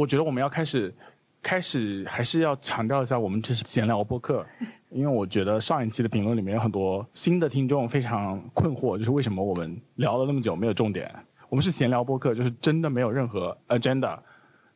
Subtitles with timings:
[0.00, 0.94] 我觉得我们要开始，
[1.42, 4.46] 开始还是要强调一下，我们这是闲聊播客，
[4.88, 11.14] 因为我觉得上一期的评论里面有很多新的听众非常困惑，就是为什么我们聊了那么久没有重点？
[11.50, 14.18] 我们是闲聊播客，就是真的没有任何 agenda。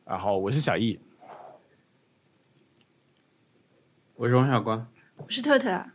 [0.05, 0.99] 然后我是小易，
[4.13, 4.85] 我是王小光，
[5.17, 5.85] 我是特特。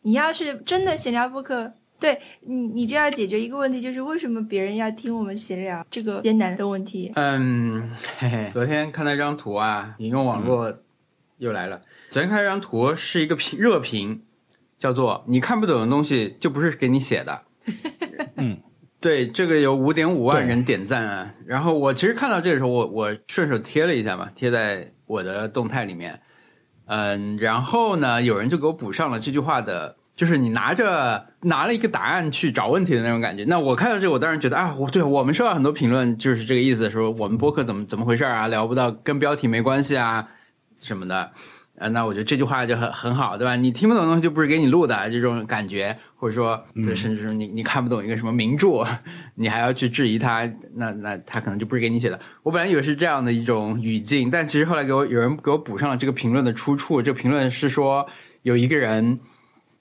[0.00, 7.12] 你要是真的闲聊播客，对你，你就要解决一个问题，就是为什么别人要听我们闲聊这个艰难的问题。
[7.14, 10.74] 嗯，嘿嘿，昨天看到一张图啊，引用网络
[11.38, 11.80] 又来了。
[12.10, 14.22] 昨天看一张图，是一个评热评，
[14.78, 17.42] 叫做“你看不懂的东西就不是给你写的
[18.36, 18.58] ”。嗯，
[19.00, 21.34] 对，这个有五点五万人点赞啊。
[21.46, 26.20] 然后我其实看到这个时候，我我顺手贴了一下嘛，贴在我的动态里面。
[26.86, 33.42] 嗯，然后呢，有人就给我补上了这句话的，就是你拿着拿了一个答案去找问题的那种感觉。
[33.46, 40.28] 那我看到这个，我当然觉得啊，我对我们收到很多评论，就是这个意思，说我们播客怎么怎么回事啊，聊不到跟标题没关系啊
[40.78, 41.30] 什么的。
[41.76, 43.56] 呃，那我觉得这句话就很很好，对吧？
[43.56, 48.86] 你听不懂东西就不是给你录的这种感觉，或者说，这甚至说你你看不懂一个什么名著，
[49.36, 52.20] 你还要去质疑他，那那他可能就不是给你写的。
[52.42, 57.00] 我本来以为是这样的一种语境，但其实后来给我有人给我补上了这个评论的出处。
[57.00, 58.06] 这个评论是说
[58.42, 59.18] 有一个人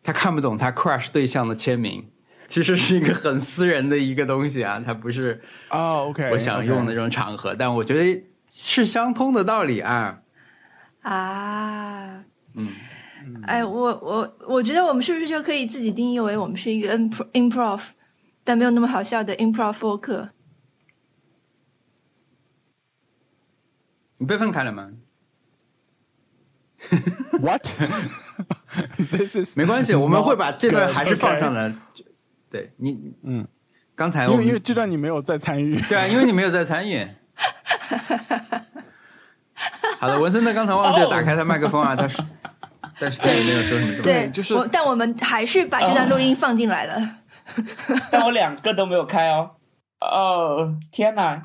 [0.09, 2.09] 他看不懂他 crush 对象的签名，
[2.47, 10.21] 其实是一个很私人的一个东西啊，它不是哦，OK，我想用的这种场合，但我觉得是相通的道理啊。
[11.03, 12.23] 啊，
[12.55, 12.69] 嗯，
[13.43, 17.79] 哎，我我我觉得我们是不是就可以自己定义为我们是一个 improv
[18.43, 20.29] 但没有那么好笑的 improv 播客？
[24.17, 24.89] 你被分开了吗
[26.89, 27.75] ？Is
[29.55, 31.73] 没关系，我们会把这段还是放上的。
[32.49, 33.47] 对你，嗯，
[33.95, 35.79] 刚才我因为因为这段你没有在参与。
[35.81, 37.07] 对啊，因为你没有在参与。
[39.99, 42.23] 好了，文森特刚才忘记了打开他麦克风啊，他是，
[42.99, 44.03] 但是他也没有说什么重点。
[44.03, 47.17] 对，就是我，但我们还是把这段录音放进来了。
[48.11, 49.51] 但我两个都没有开哦。
[49.99, 51.43] 哦，天哪！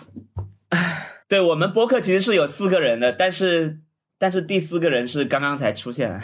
[1.26, 3.80] 对我们播客其实是有四个人的，但是
[4.18, 6.20] 但是第四个人是刚刚才出现。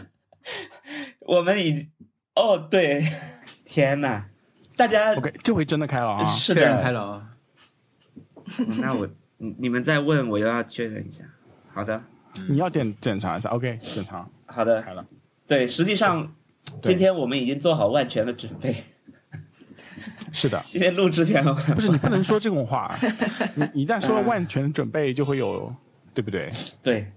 [1.20, 1.90] 我们已经
[2.34, 3.04] 哦，对，
[3.64, 4.28] 天哪！
[4.76, 6.24] 大家 OK，这回真的开了啊！
[6.30, 7.22] 是的，开了哦。
[8.58, 9.06] 嗯 那我
[9.36, 11.22] 你你们再问，我又要确认一下。
[11.74, 12.02] 好的，
[12.48, 15.06] 你要点检查一下，OK，检查好的，开了。
[15.46, 16.34] 对，实际上
[16.82, 18.76] 今天我们已经做好万全的准备。
[20.32, 22.98] 是的，今天录之前，不是你不能说这种话，
[23.54, 25.74] 你一旦说了万全准备，就会有，
[26.14, 26.50] 对不对？
[26.82, 27.12] 对，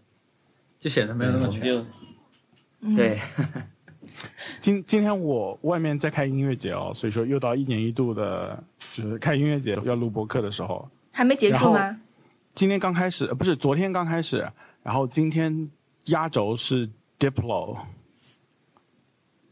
[0.82, 1.62] 就显得没有那么全。
[1.72, 1.86] 我们就
[2.82, 3.20] 嗯对，
[4.60, 8.62] 今今天我外面在开音乐节哦，所以说又到一年一度的，
[8.92, 10.90] 就是开音乐节要录播客的时候。
[11.12, 11.96] 还没结束吗？
[12.56, 14.50] 今天刚开始，呃不是昨天刚开始，
[14.82, 15.70] 然后今天
[16.06, 17.78] 压轴是 Diplo，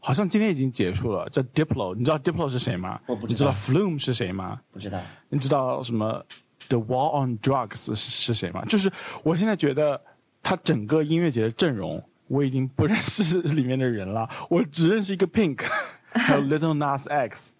[0.00, 1.28] 好像今天已经结束了。
[1.30, 3.00] 这 Diplo，你知道 Diplo 是谁吗？
[3.06, 4.60] 我不知道你知道 Flume 是谁吗？
[4.72, 5.00] 不知道。
[5.28, 6.24] 你知道什么
[6.68, 8.64] The War on Drugs 是是谁吗？
[8.64, 8.90] 就是
[9.22, 10.00] 我现在觉得
[10.42, 15.64] 他整个音乐节的阵容， 我已经不认识里面的人了，我只认识一个 Pink，
[16.12, 17.52] 还有 Little Nas X，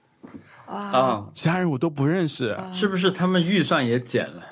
[0.67, 2.59] 啊，其他人我都不认识。
[2.73, 4.47] 是不是他们预算也减了？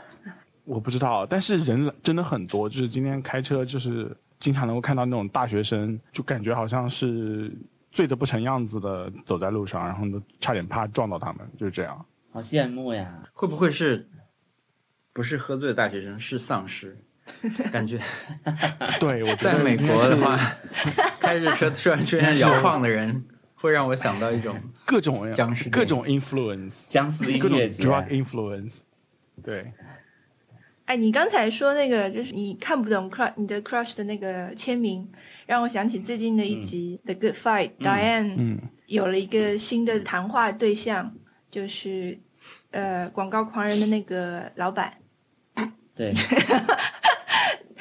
[0.64, 7.50] 我不知道，但是人真的很多，就是今天开车就是经常能够看到那种大学生，就感觉好像是
[7.90, 12.04] 醉得不成样子的走在路上，然后呢差点怕撞到他们，就是这样。
[12.30, 13.22] 好羡慕呀！
[13.32, 14.06] 会不会是
[15.14, 16.98] 不是喝醉的大学生，是丧尸？
[17.70, 17.98] 感觉
[19.00, 20.38] 对，我在美国的话，
[21.20, 23.24] 开着车突然出现摇晃的人，
[23.54, 28.80] 会让我想到一种各种僵尸各种 influence，僵尸音各种乐节，drug influence，
[29.42, 29.72] 对。
[30.86, 35.06] 哎，你刚才说那个就是你看不懂 crush 你的 crush 的那个签名，
[35.44, 41.14] 让我想起最近的一集《The Good Fight》，Diane 嗯，有了一个新的谈话对象，
[41.50, 42.18] 就是
[42.70, 44.94] 呃广告狂人的那个老板。
[45.94, 46.14] 对，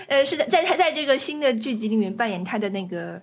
[0.08, 3.22] 呃，是在在他在这个新的剧集里面扮演他的那个，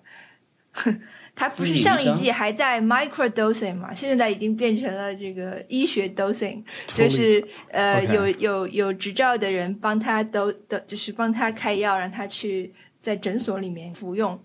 [1.34, 14.40] 他不是上一季还在 micro dosing 嘛，现在已经变成了这个医学 dosing，就是呃有有有执照的人帮他都都就是帮他开药，让他去在诊所里面服用。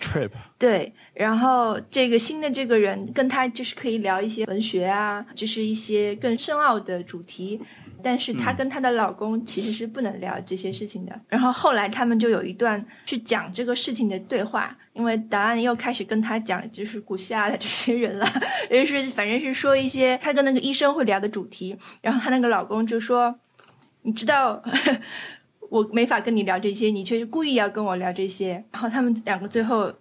[0.00, 7.60] trip，对，然后这个新的这个人跟他就是可以聊一些文学啊，就是一些更深奥的主题。
[8.02, 11.20] 但是她跟她的老公其实是不能聊这些事情的。
[11.28, 18.26] 然后后来他们就有一段去讲这个事情的对话，因为答案又开始跟她讲就是古希腊的这些人了，
[18.70, 21.76] 也是反正是说一些她跟那个医生会聊的主题。
[22.00, 23.38] 然后她那个老公就说
[24.02, 24.62] ：“你知道。
[25.70, 29.92] ”我没法跟你聊这些，你却故意要跟我聊这些，然后他们两个最后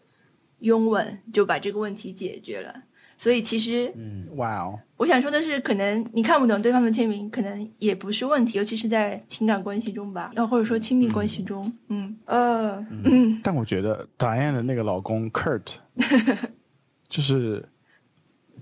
[0.61, 2.73] 拥吻，就把这个问题解决了。
[3.19, 15.75] 所以其实，嗯，哇哦，我想说的是，可能你看不懂对方的签名，可能也不是问题，尤其是在情感关系中吧，要或者说亲密关系中，嗯，呃，嗯，但我觉得 Diane 的那个老公 Kurt，
[17.10, 17.68] 就是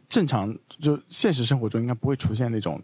[0.09, 2.81] 正常，就现实生活中应该不会出现那种。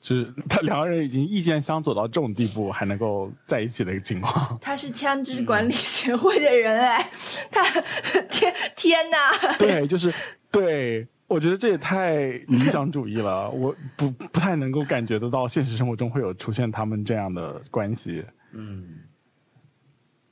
[0.00, 4.58] 就是他两个人已经意见相左到这种地步，还能够在一起的一个情况。
[4.60, 7.10] 他是枪支管理协会的人哎，
[7.50, 7.64] 他
[8.30, 9.16] 天天呐！
[9.58, 10.12] 对，就是
[10.54, 18.24] 对，我觉得这也太理想主义了， 我不不太能够感觉得到现实生活中会有出现他们这样的关系。
[18.52, 19.00] 嗯，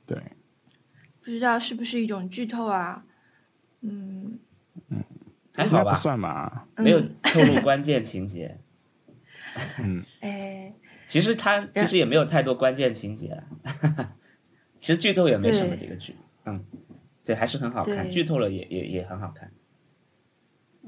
[0.07, 0.17] 对，
[1.19, 3.03] 不知道是不是一种剧透啊？
[3.81, 4.39] 嗯。
[4.89, 5.03] 嗯，
[5.53, 8.57] 还好吧，不算吧，没有透露关键情节。
[9.79, 10.73] 嗯，哎，
[11.05, 13.43] 其实他其实也没有太多关键情节，
[14.81, 15.75] 其实剧透也没什么。
[15.75, 16.15] 这个剧，
[16.45, 16.65] 嗯，
[17.23, 19.51] 对，还是很好看，剧透了也也也很好看。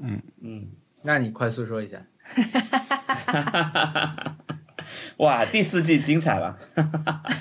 [0.02, 0.66] 嗯嗯，
[1.02, 1.98] 那你快速说一下。
[5.18, 6.56] 哇，第四季精彩了！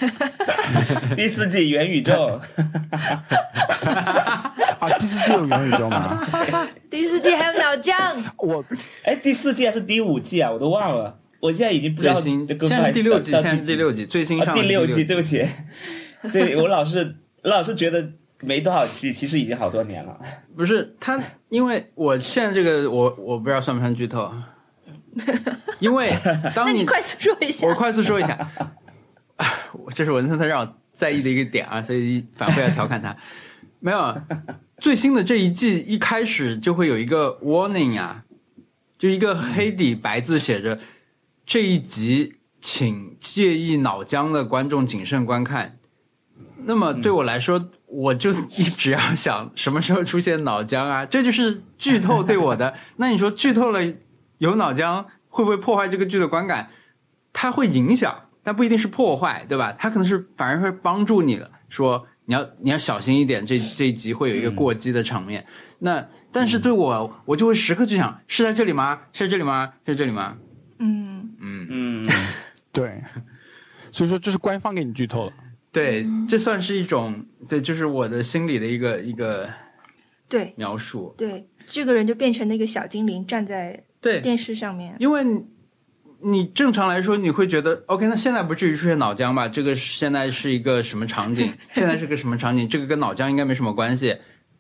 [1.16, 2.42] 第四季元宇宙。
[4.80, 6.25] 啊，第四季有元宇宙吗？
[6.90, 8.16] 第四季还有脑浆。
[8.38, 8.63] 我，
[9.04, 10.51] 哎，第四季还是第五季啊？
[10.51, 12.16] 我都忘了，我现在已经不知道。
[12.16, 12.48] 现
[12.81, 15.46] 在第六季，现在第六季最新上第六季，对不起，
[16.31, 18.12] 对我老是老是觉得
[18.45, 20.19] 没多少季，其实已经好多年了。
[20.56, 21.19] 不是他，
[21.50, 24.31] 因为我现在这个我我不知道算不算剧透。
[25.80, 26.13] 因为
[26.53, 28.51] 当你快速说一下，我快速说一下，
[29.95, 33.15] 这是文森特让我在意的一个点啊，所以反复要调侃他。
[33.80, 34.21] 没有
[34.77, 38.25] 最新的这一季一开始就会有一个 warning 啊，
[38.98, 40.80] 就一个黑底白字写着
[41.45, 45.77] 这一集请介意脑浆的观众谨慎观看。
[46.65, 52.74] 那么对我来说，我就一直要想什么时候出现脑浆啊，这就是剧透对我的。
[52.97, 53.80] 那你说剧透了？
[54.39, 56.69] 有脑浆会不会破坏这个剧的观感？
[57.31, 58.13] 它会影响，
[58.44, 59.74] 但不一定是破坏，对吧？
[59.80, 61.50] 它可能是反而会帮助你了。
[61.69, 65.45] 说你要你要小心一点，这这一集会有一个过激的场面。
[65.80, 69.00] 那但是对我，我就会时刻去想：是在这里吗？
[69.13, 69.71] 是在这里吗？
[69.86, 70.36] 是在这里吗？
[70.80, 72.07] 嗯嗯嗯，
[72.74, 73.01] 对。
[73.91, 75.33] 所以说，这是官方给你剧透了。
[75.75, 79.50] 对，这算是一种对，就是我的心里的一个一个
[80.27, 81.13] 对描述。
[81.18, 83.83] 对，这个人就变成那个小精灵，站在。
[84.01, 85.25] 对电视上面，因为
[86.22, 89.48] 你正常来说你会觉得，OK，那现在不至于出现脑浆吧？
[89.48, 91.51] 这个现在是一个什么场景？
[91.74, 92.69] 现在是个什么场景？
[92.69, 94.16] 这个跟脑浆应该没什么关系，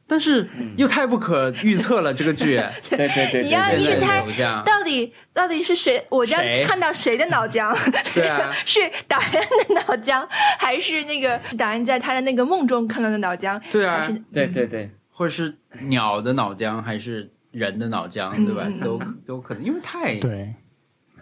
[0.07, 0.47] 但是
[0.77, 2.13] 又太不可预测了。
[2.13, 4.23] 这个剧， 对对对，你要一直猜
[4.65, 6.05] 到底到底是谁？
[6.09, 7.75] 我将看到谁的脑浆？
[8.13, 10.25] 对啊， 是达人的脑浆，
[10.59, 13.59] 还是那个达人在他的那个梦中看到的脑浆？
[13.71, 17.31] 对啊，对对对，或者是鸟的脑浆，还是？
[17.55, 18.67] 人的脑浆对吧？
[18.83, 20.53] 都都可能，因为太对，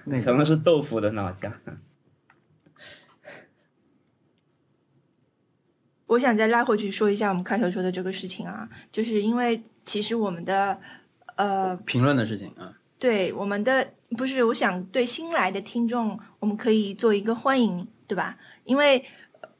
[0.05, 1.51] 那可能是豆腐的脑浆。
[6.07, 10.77] 我想再拉回去说一下我们开头说的这个事情啊，就是因为其实我们的
[11.35, 18.37] 呃评论的事情啊，对我们的不是，我想对新来的听众，我们可以做一个欢迎，对吧？
[18.65, 19.03] 因为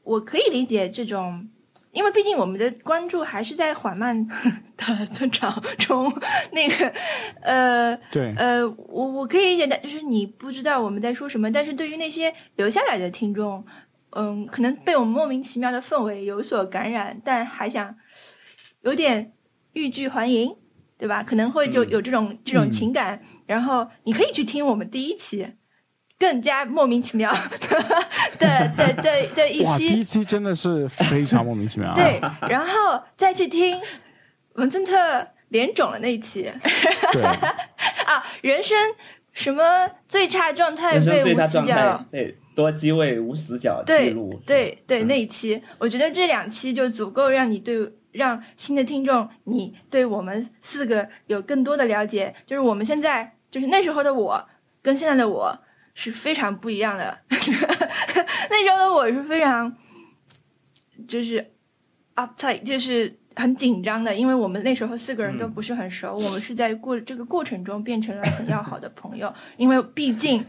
[0.02, 1.48] 我可以理解这种。
[1.94, 6.12] 因为毕竟我们的关注还是在缓慢的 增长中，
[6.50, 6.92] 那个，
[7.40, 13.64] 呃，对，呃，我我可以理解的，就是你不知道我们在说什么，但是对于那些留下来的听众，
[14.14, 17.94] 嗯，可能被我们莫名其妙的氛围有所感染，但还想
[18.82, 19.32] 有点
[19.72, 20.56] 欲拒还迎，
[20.96, 21.22] 对吧？
[21.22, 25.54] 可能会就有这种这种情感，然后你可以去听我们第一期。
[26.16, 27.30] 更加莫名其妙
[28.38, 31.92] 的的的的一期，第一期真的是非常莫名其妙。
[31.96, 33.78] 对，然后再去听
[34.54, 36.50] 文森特脸肿了那一期。
[37.12, 37.20] 对
[38.06, 38.78] 啊，人生
[39.32, 52.34] 什么最差状态被无死角，对多机位无死角记录，对对那一期，我觉得这两期就足够让你对让新的听众，你对我们四个有更多的了解。
[52.46, 54.48] 就是我们现在，就是那时候的我
[54.82, 55.58] 跟现在的我。
[55.96, 57.16] 是非常不一样的。
[57.30, 59.72] 那时候的我是非常，
[61.06, 61.52] 就是
[62.16, 70.44] uptight，就是很紧张的，因为我们那时候四个人都不是很熟，我们是在过这个过程中变成了很要好的朋友， 因为毕竟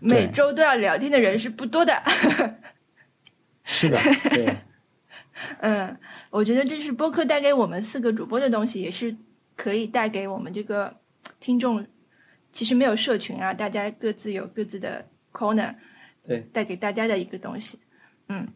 [0.00, 2.02] 每周都要聊天的人是不多的。
[3.64, 3.98] 是的，
[4.30, 4.56] 对，
[5.58, 5.96] 嗯，
[6.30, 9.16] 我觉得这是播客带给我们四个主播的东西，也是
[9.56, 10.96] 可以带给我们这个
[11.40, 11.84] 听众。
[12.52, 15.74] 其实没有社群啊，大家各自有各自的 corner，
[16.26, 17.78] 对，带给大家的一个东西。
[18.28, 18.48] 嗯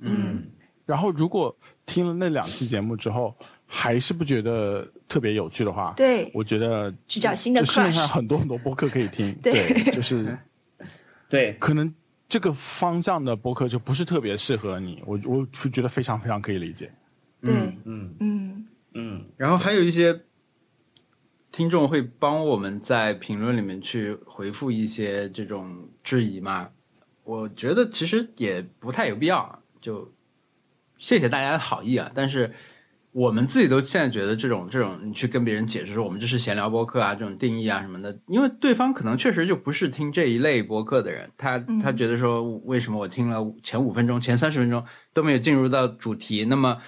[0.00, 0.50] 嗯。
[0.86, 3.34] 然后，如果听了那两期节目之后，
[3.66, 7.64] 还是不觉得特别有趣的话，对，我觉得去找新的。
[7.64, 10.36] 市面上很多很多播客可以听，对，就是
[11.26, 11.92] 对，可能
[12.28, 16.92] 这个方向的播客就不是特别适合你，我我是觉得非常非常可以理解。
[17.40, 19.24] 嗯，嗯嗯嗯。
[19.38, 20.20] 然后还有一些
[21.50, 26.68] 听众会帮我们在评论里面去回复一些这种质疑嘛？
[27.22, 30.12] 我觉得其实也不太有必要，就。
[30.98, 32.10] 谢谢大家的好意啊！
[32.14, 32.52] 但是
[33.12, 46.44] 我们自己都现在觉得这种这种，你去跟别人解释说我们这是闲聊播客啊，这种定义啊什么的，因为对方可能确实就不是听这一类播客的人，他他觉得说为什么我听了前五分钟、前三十分钟都没有进入到主题？
[46.46, 46.80] 那么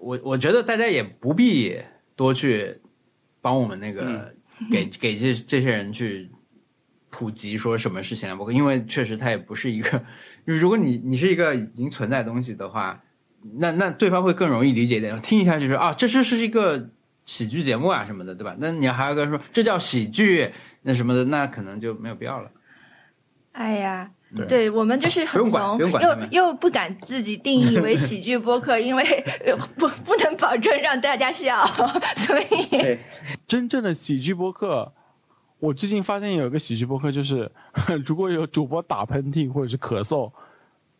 [0.00, 1.78] 我我觉得大家也不必
[2.14, 2.80] 多去
[3.42, 4.34] 帮我们那个
[4.70, 6.30] 给给这这些人去
[7.10, 10.02] 普及说什么是闲聊博客，因为确实它也不是一个，
[10.44, 13.02] 如果你你是一个已经存在东西的话。
[13.54, 16.90] 那那对方会更容易理解一点，听一下就是啊，这这是一个
[17.24, 18.54] 喜剧节目啊什么的，对吧？
[18.58, 22.50] 那你还要跟说这叫喜剧那什么的，那可能就没有必要了。
[23.52, 24.10] 哎呀，
[24.46, 25.88] 对我们就是很怂，又
[26.30, 29.24] 又不敢自己定义为喜剧播客，因为
[29.78, 31.66] 不不能保证让大家笑，
[32.16, 32.98] 所以
[33.46, 34.92] 真正的喜剧播客，
[35.58, 37.50] 我最近发现有一个喜剧播客，就是
[38.04, 40.30] 如果有主播打喷嚏或者是咳嗽，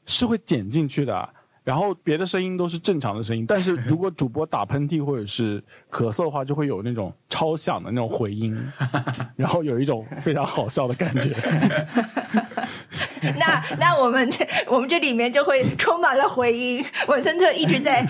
[0.07, 1.29] 是会剪进去的。
[1.67, 8.57] 然后别的声音都是正常的声音，但是 如果主播打喷嚏或者是咳嗽的话，就会有那种超响的那种回音，
[9.35, 11.35] 然后有一种非常好笑的感觉。
[13.37, 18.07] 那那我们这我们这里面就会充满了回音，文森特一直在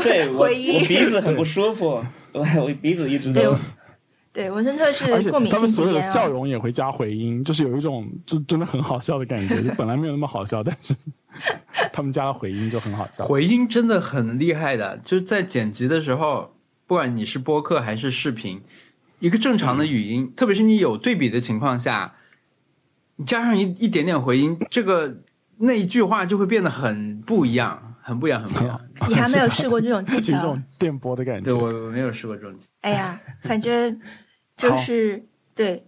[0.00, 2.00] 对回音，我鼻子很不舒服，
[2.30, 3.56] 我我鼻子一直都。
[4.36, 10.94] 对，文森特是过敏性他们所有的笑容也会加回音，就是有一种就真的很好笑的感觉，就本来没有那么好笑，但是
[11.90, 13.24] 他们加了回音就很好笑。
[13.24, 16.54] 回音真的很厉害的，就在剪辑的时候，
[16.86, 18.60] 不管你是播客还是视频，
[19.20, 22.16] 一个正常的语音，特别是你有对比的情况下，
[23.16, 25.22] 你加上一一点点回音，这个
[25.60, 28.78] 那一句话就会变得很不一样，很不一样，很不一样。
[29.08, 30.36] 你还没有试过这种技巧？
[30.36, 32.54] 这种电波的感觉，对我没有试过这种。
[32.82, 33.98] 哎呀，反正。
[34.56, 35.22] 就是
[35.54, 35.86] 对，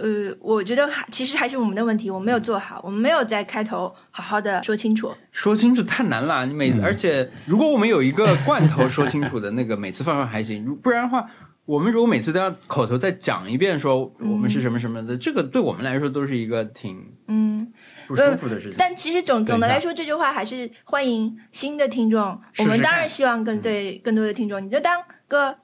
[0.00, 5.14] 呃，我觉得还其实还是我们的问题，我没有做好，我们没有在开头好好的说清楚。
[5.30, 11.28] 说清楚太难了，你每而且如果我们有一个罐头说清楚的那个，每次放放还行，不然的话，
[11.66, 17.70] 我们如果每次都要口头再讲一遍说我们是什么什么的，这个对我们来说都是一个挺嗯
[18.06, 18.76] 不舒服的事情。
[18.78, 22.40] 但其实总总的来说，这句话还是欢迎新的听众。
[22.58, 25.58] 我们当然希望更对更多的听众，你就当个。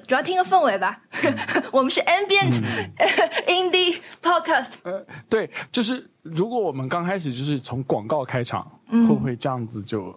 [0.00, 1.00] 主要听个氛围吧，
[1.72, 2.60] 我们是 ambient
[3.46, 4.74] indie podcast。
[4.82, 10.14] 呃，对，就是如果我们刚开始就是从广告开场，会不会这样子就，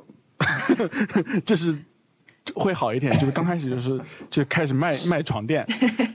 [1.45, 1.77] 就是
[2.55, 3.11] 会好一点？
[3.19, 5.65] 就是刚开始就是就开始卖卖床垫，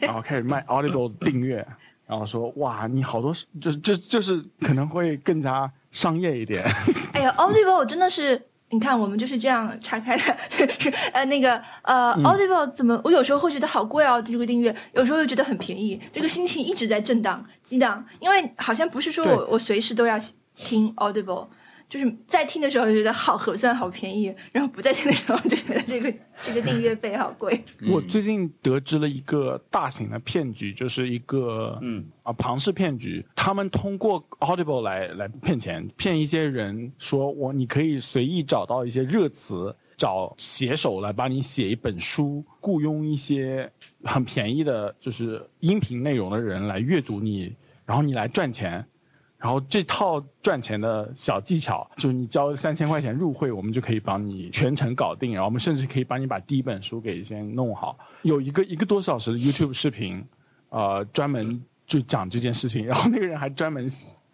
[0.00, 1.66] 然后开始卖 Audible 订阅，
[2.06, 6.64] 然后说哇，你好多就是就就是可能会更加商业一点。
[7.12, 8.48] 哎呀，Audible 真的是。
[8.70, 13.00] 你看，我们就是这样拆开的， 是呃那个呃，Audible 怎么？
[13.04, 20.18] 我有时候会觉得好贵哦，这个订阅，有时候又觉得很便宜，这个心情一直在震荡激荡，因为好像不是说我我随时都要
[20.56, 21.46] 听 Audible。
[21.94, 27.64] 就是在听的时候就觉得好合算、好便宜，然后不在听的时候就觉得这个这个订阅费好贵。
[27.88, 43.70] 我最近得知了一个大型的骗局，就是一个嗯啊庞氏骗局，他们通过 Audible 来来骗钱，骗一些人说我你可以随意找到一些热词，找写手来帮你写一本书，雇佣一些
[44.02, 47.54] 很便宜的就是音频内容的人来阅读你，
[47.86, 48.84] 然后你来赚钱。
[49.44, 55.34] 然后这套赚钱的小技巧，就是你交三千块钱入会，我们就可以帮你全程搞定。
[55.34, 57.98] 然后我们甚至可以帮你把第一本书给先弄好。
[58.22, 60.24] 有一个一个多小时的 YouTube 视频，
[60.70, 62.86] 呃，专门就讲这件事情。
[62.86, 63.86] 然后那个人还专门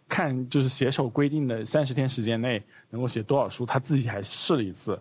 [0.09, 4.97] 看，就是写手规定的三十天时间内能够写多少书，他自己还试了一次，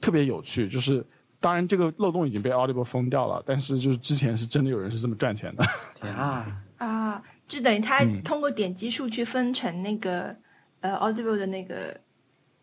[0.00, 0.68] 特别有趣。
[0.68, 1.04] 就是
[1.40, 5.64] 当然这个漏洞已经被 Audible 封掉了，但是就是之前是真的有人是这么赚钱的。
[6.08, 7.20] 啊啊。
[7.46, 10.34] 就等于他通过点击数去分成那个
[10.80, 12.00] 呃 Audible 的那个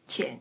[0.08, 0.40] 钱，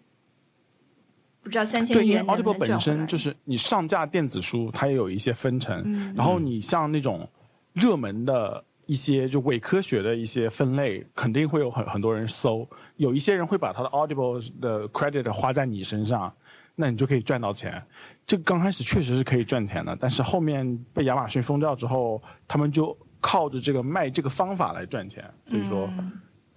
[1.42, 6.14] 不知道三千对，因为 Audible 本身就是你上架电子书，它也有一些分成，嗯。
[6.16, 7.28] 然后你像那种
[7.73, 16.35] 热门的一些就伪科学的一些分类，肯定会有很很多人搜，有一些人会把他的 Audible 的 credit 花在你身上，
[16.75, 17.82] 那你就可以赚到钱。
[18.26, 26.12] 这个刚开始确实是可以赚钱的，但是后面被亚马逊封掉之后，他们就靠着这个卖这个方法来赚钱，所以说嗯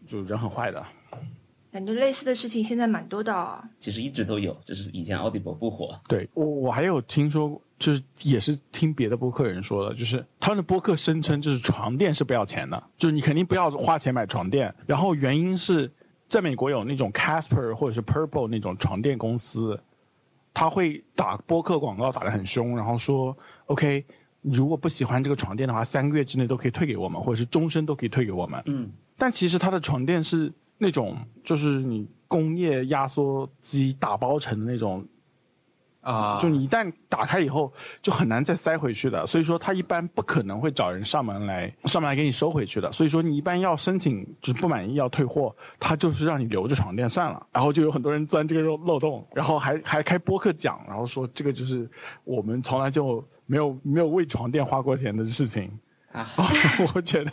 [0.05, 0.83] 就人很坏的。
[1.71, 3.63] 感觉类似的事情现在蛮多的啊。
[3.79, 5.99] 其实一直都有，只是以前 Audible 不火。
[6.07, 14.71] 对我，我还有听说，就是也是听别的播客人说的，就是他们的播客声称，就是床垫是不要钱的，就是你肯定不要花钱买床垫。
[14.85, 15.91] 然后原因是
[16.27, 19.81] 在美国有那种 Casper 或者是 Purple 那种床垫公司，
[20.53, 24.05] 他会打播客广告打得很凶，然后说 OK，
[24.43, 28.61] 如果不喜欢这个床垫的话，三个月之内都可以退给我们，或者是终身都可以退给我们。
[28.67, 35.05] 嗯，但其实它的床垫是那种，就是你工业压缩机打包成的那种
[36.01, 37.71] 啊，就你一旦打开以后，
[38.01, 39.25] 就很难再塞回去的。
[39.25, 42.91] 所以说，它一般不可能会找人上门来上门来给你收回去的。
[42.91, 47.47] 所以说，你一般要申请就是不满意要退货，他就是让你留着床垫算了。
[47.53, 51.89] 然后就有很多人钻这个漏漏洞，然后还还开播客讲，然后说这个就是
[52.25, 55.71] 我们从来就没有没有为床垫花过钱的事情。
[56.11, 56.27] 啊，
[56.93, 57.31] 我觉得，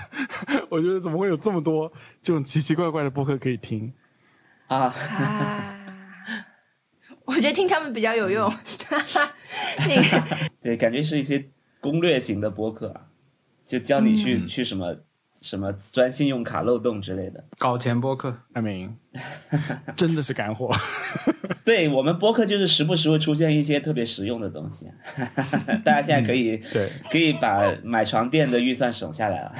[0.70, 3.92] 我觉得怎么会有这么多这种奇奇怪怪的播客可以听？
[4.68, 5.78] 啊，啊，
[7.26, 8.50] 我觉得听他们比较有用。
[9.86, 10.24] 那个
[10.62, 13.06] 对，感觉是一些攻略型的播客啊，
[13.66, 14.96] 就教你去、嗯去什么
[15.40, 17.44] 什么钻信用卡漏洞之类的。
[17.58, 18.94] 搞钱播客，I mean，
[19.96, 20.74] 真的是干货。
[21.64, 24.90] 对我们播客就是时不时会出现一些特别实用的东西，
[25.84, 29.54] 大家现在可以、对，可以把买床垫的预算省下来了，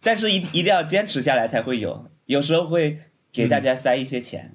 [0.00, 2.98] 但是一一定要坚持下来才会有，有时候会
[3.32, 4.54] 给大家塞一些钱。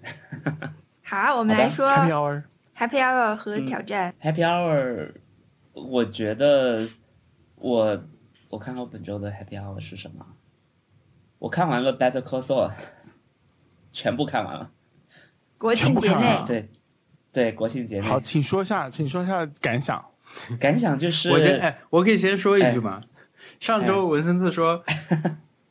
[1.03, 2.43] 好，我们来说 Happy Hour。
[2.77, 4.13] Happy Hour 和挑战。
[4.21, 5.11] Happy Hour，
[5.73, 6.87] 我觉得
[7.55, 8.01] 我
[8.49, 10.25] 我看看我本周的 Happy Hour 是什么？
[11.39, 12.71] 我看完了 Better Call Saul，
[13.91, 14.71] 全部看完了。
[15.57, 16.43] 国庆节内？
[16.45, 16.69] 对
[17.31, 18.07] 对，国庆节内。
[18.07, 20.05] 好，请说一下，请说一下感想。
[20.59, 23.01] 感想就是，我先哎，我可以先说一句哎吗？
[23.59, 24.83] 上周文森特说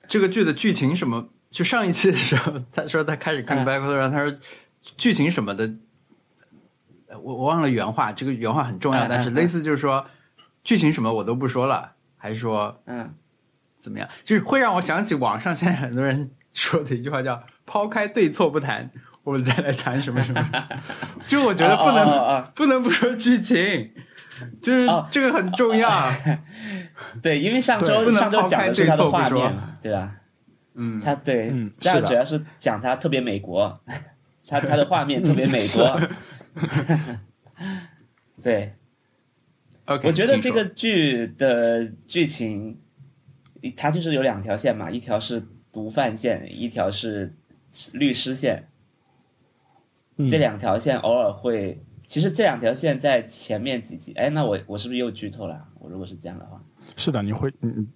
[0.09, 3.65] 这个剧的剧情什么，就上一期的时候，他说他开始看嗯。
[3.65, 4.37] Back to 然后他说
[4.97, 5.71] 剧情什么的，
[7.07, 10.05] 呃我我忘了原话，这个原话很重要，但是类似就是说
[10.65, 13.15] 剧情什么我都不说了，还是说嗯，
[13.89, 14.09] 怎么样？
[14.23, 18.91] 就是会让我想起网上现在很多人说的一句话叫“抛开对错不谈，
[19.25, 20.69] 我们再来谈什么什么”，
[21.27, 22.53] 就我觉得不能、哦哦哦哦。
[22.55, 23.91] 不能不说剧情，
[24.61, 25.09] 就是哦。
[25.11, 25.91] 这个很重要。
[27.23, 30.15] 对，因为上周上周讲的是他的画面嘛，对吧？
[30.75, 33.81] 嗯，他对，嗯这样主要是讲他特别美国，
[34.47, 36.01] 他他的画面特别美国。
[38.43, 38.75] 对。
[40.05, 42.79] 我觉得这个剧的剧情，
[43.77, 47.35] 它就是有两条线嘛，一条是毒贩线，一条是
[47.93, 48.69] 律师线。
[50.17, 55.65] 嗯这两条线偶尔会，其实这两条线在前面几集，哎，那我我是不是又剧透了？
[55.79, 56.61] 我如果是这样的话，
[56.97, 57.87] 是的，你会，嗯，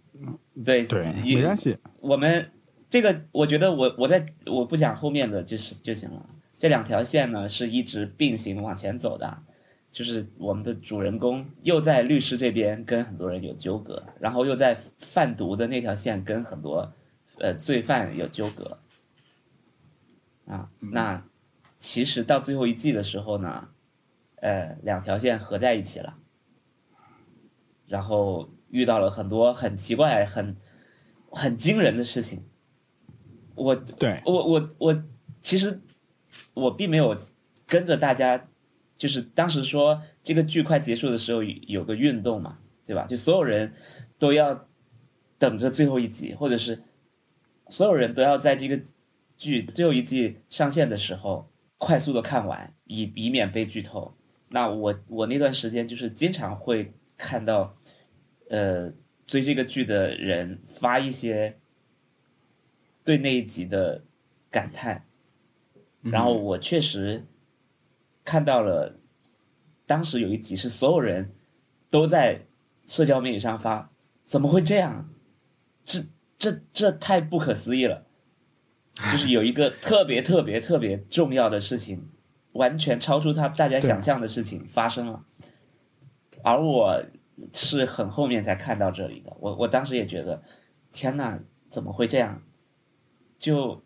[0.64, 1.77] 对对，也没关系。
[1.98, 2.48] 我们
[2.88, 6.25] 这个，我觉得我我在我不讲后面的就是就行了。
[6.57, 9.42] 这两条线呢是一直并行往前走的，
[9.92, 16.92] 就是我们的主人公又在律师这边跟很多人有纠葛，然后又在贩毒的那条线跟很多
[17.38, 18.78] 呃罪犯有纠葛。
[20.46, 21.24] 啊，那
[21.78, 23.68] 其实到最后一季的时候呢，
[24.37, 26.16] 呃，两条线合在一起了，
[27.87, 30.57] 然后遇到了很多很奇怪、很
[31.31, 32.44] 很惊人的事情。
[33.55, 35.05] 我对，我我我，
[35.42, 35.81] 其实
[36.55, 37.16] 我并没有
[37.66, 38.48] 跟着大家，
[39.02, 43.04] 就是当时说这个剧快结束的时候有个运动嘛，对吧？
[43.06, 43.74] 就所有人
[44.16, 44.68] 都要
[45.40, 46.84] 等着最后一集，或者是
[47.68, 48.80] 所有人都要在这个
[49.36, 54.16] 剧最后一季上线的时候快速的看完，以以免被剧透。
[54.50, 57.76] 那我我那段时间就是经常会看到，
[58.50, 58.92] 呃，
[59.26, 61.58] 追这个剧的人发一些
[63.02, 64.04] 对那一集的
[64.48, 65.04] 感叹，
[66.02, 67.26] 然后我确实
[68.24, 68.98] 看到了，
[69.87, 71.35] 当时有一集是所有人
[71.90, 72.46] 都在
[72.87, 73.90] 社交媒体上发，
[74.24, 75.08] 怎么会这样？
[75.85, 76.00] 这
[76.38, 78.06] 这这太不可思议了！
[78.94, 82.08] 就是有一个 特别特别特别重要的事情，
[82.52, 85.24] 完全超出他大家想象的事情发生了，
[86.42, 87.02] 而我
[87.52, 89.37] 是很后面才看到这里的。
[89.40, 90.42] 我我当时也觉得，
[90.92, 92.42] 天呐，怎么会这样？
[93.38, 93.82] 就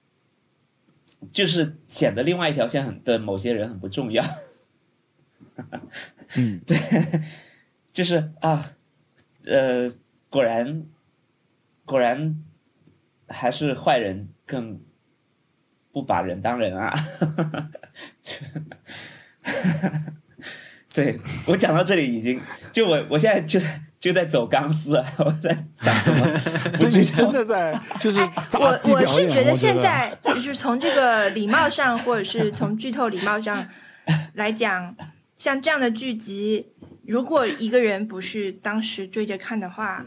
[1.32, 4.24] 就是显得另外一条线很的某些人很不重要。
[6.36, 6.76] 嗯， 对，
[7.92, 8.72] 就是啊，
[9.44, 9.92] 呃，
[10.28, 10.86] 果然，
[11.84, 12.42] 果然
[13.28, 14.80] 还是坏人更
[15.92, 16.94] 不把人当人啊。
[20.96, 22.40] 对我讲到这里已经，
[22.72, 26.26] 就我我现在就在就在走钢丝，我在想怎么
[26.72, 27.30] 不对，剧你真。
[27.30, 28.18] 的在 就是
[28.54, 33.68] 我我是觉得我现在就是从这个礼貌上，或者是从剧透礼貌上
[34.34, 34.96] 来讲，
[35.36, 36.66] 像这样的剧集，
[37.06, 40.06] 如果一个人不是当时追着看的话，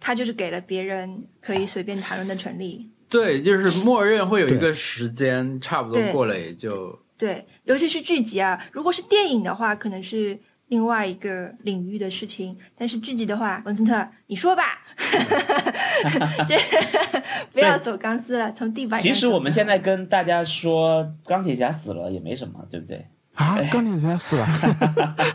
[0.00, 2.88] 他就是给了别人可以随便谈论的权利。
[3.08, 12.56] 对，就是默认会有一对个时间，差不多对过了也就对，尤其是剧集啊，如果是电影的话，可能是另外一个领域的事情。
[12.74, 14.78] 但是剧集的话，文森特，你说吧，
[16.48, 16.56] 这
[17.52, 23.06] 不要走钢丝了，从地板上其实我们现在跟大家说钢铁侠死了也没什么，对不对？
[23.34, 24.46] 啊，钢铁侠死了，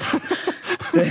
[0.92, 1.08] 对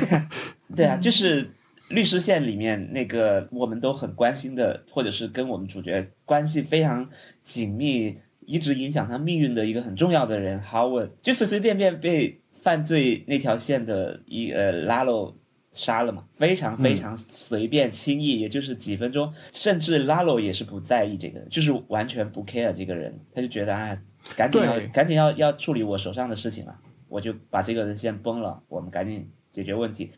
[0.74, 1.48] 对啊，就是
[1.90, 7.08] 律师线里面那个我们都很关心的，或者是跟我们主角关系非常
[7.44, 15.35] 紧密，一直影响他命运的一个很重要的人 Howard，就随随便便被犯罪那条线的一呃拉喽
[15.72, 23.98] 杀了嘛，非常非常随便轻易，也就是几分钟，甚至拉喽也是不在意这个，就是完全不 care 这个人，他就觉得啊，
[24.37, 26.78] 赶紧要赶紧要要处理我手上的事情了，
[27.09, 30.12] 我就把这个人先崩了，我们赶紧解决问题。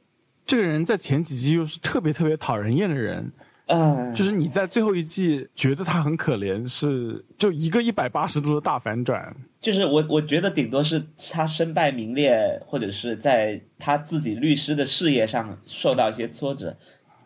[0.44, 3.32] 这个人在前几集又是特别特别讨人厌的人，
[3.66, 9.35] 嗯，就是你在最后一季觉得他很可怜，是就一个一百八十度的大反转。
[9.61, 16.76] 就是我我觉得顶多是他身败名裂，或者是在他自己律师的事业上受到一些挫折，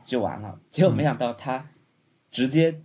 [0.07, 0.59] 就完了。
[0.71, 1.69] 结果没想到他
[2.31, 2.81] 直接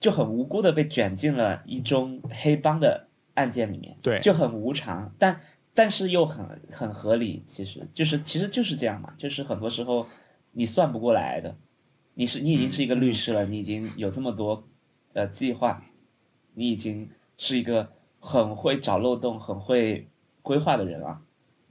[0.00, 5.40] 就很无辜的被卷进了一宗黑帮的案件里面，对就很无常，但
[5.72, 7.44] 但是又很很合理。
[7.46, 10.04] 其实就是其实就是这样嘛，就是很多时候
[10.50, 11.56] 你算不过来的。
[12.18, 14.66] 你是你已经是一个律师了，你已经有这么多
[15.12, 15.84] 呃计划，
[16.54, 20.08] 你已经是一个很会找漏洞、很会
[20.40, 21.20] 规划的人了。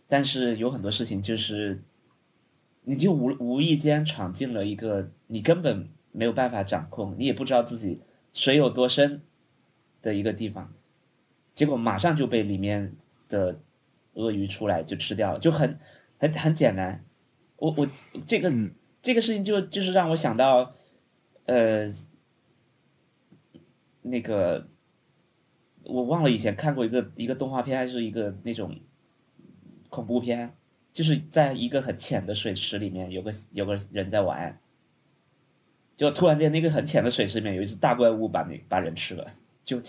[0.08, 1.84] 但是有很多事情就是，
[2.84, 9.23] 你就无无意间闯进了一个你根本没有办法掌控，你也不知道自己水有多深
[10.03, 10.71] 的一个地方，
[11.55, 12.95] 结果马上就被里面
[13.27, 13.60] 的
[14.13, 15.79] 鳄鱼出来就吃掉了，就很
[16.19, 17.03] 很很简单。
[17.58, 17.89] 我我
[18.27, 18.75] 这个、嗯
[19.06, 20.74] 这个事情就就是让我想到，
[21.46, 21.88] 呃，
[24.02, 24.68] 那个
[25.84, 28.76] 我忘了以前看过一个一个动画片，还是一个那种
[29.89, 30.56] 恐怖片，
[30.91, 34.60] 就是在一个很浅的水池里面，有个有个人在玩，
[35.96, 39.32] 就突然间那个很浅的水池里面有一只大怪物把那把人吃了，
[39.63, 39.80] 就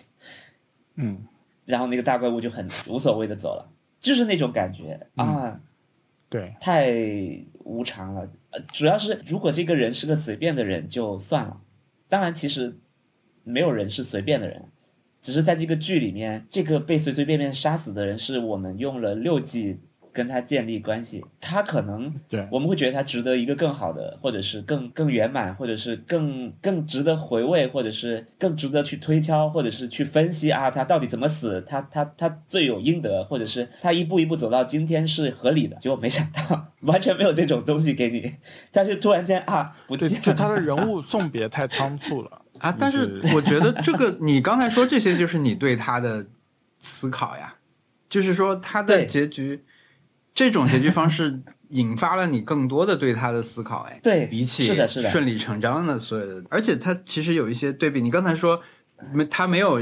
[0.96, 1.26] 嗯，
[1.64, 5.58] 然后那个大怪物就很无所谓的走了，就是那种感觉啊。
[6.28, 6.92] 对，太
[7.60, 8.28] 无常了。
[8.72, 11.60] 主要是如果这个人是个随便的人就算了，
[12.08, 12.76] 当然其实
[13.44, 14.64] 没有人是随便的人，
[15.20, 19.80] 只是在这个剧里面，这个被随随便便杀死的人是我们用了六季
[20.16, 35.76] 跟他建立关系，他可能对我们会觉得他值得一个更好的，或者是更更圆满，或者是更更值得回味，或者是更值得去推敲，或者是去分析啊，他到底怎么死，他他他罪有应得，或者是他一步一步走到今天是合理的。
[35.76, 38.36] 结果没想到 完全没有这种东西给你，
[38.72, 40.24] 但是突然间啊不对，见了。
[40.24, 46.26] 就他的人物 送别太仓促了 啊，但是我觉得这个你刚才说这些就是你对他的
[46.80, 47.56] 思考呀，
[48.08, 49.62] 就是说他的结局，
[50.36, 58.62] 这种结局方式引发了你更多的对他的思考，哎，对比起是的是的顺理成章的所有的，而且他其实有一些对比，你刚才说
[59.12, 59.80] 没他没有。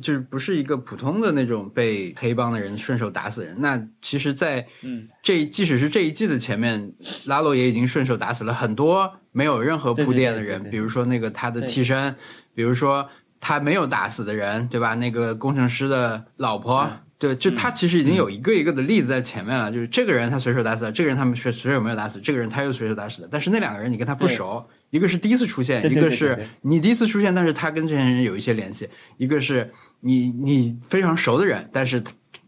[0.00, 12.14] 就是不是一个普通的那种被黑帮的人顺手打死人，那其实，在嗯这即使是这一季的前面，拉洛也已经顺手打死了很多没有任何铺垫的人，对对对对对比如说那个他的替身，
[12.54, 13.04] 比如说
[13.40, 14.94] 他没有打死的人，对吧？
[14.94, 32.02] 那个工程师的老婆，嗯对，就他其实已经有一个一个的例子在前面了，就是这个人他随手打死了，这个人他们随随手没有打死，这个人他又随手打死了，但是那两个人你跟他不熟，一个是第一次出现，对对对对一个是你第一次出现，但是他跟这些人有一些联系，一个是你你非常熟的人，但是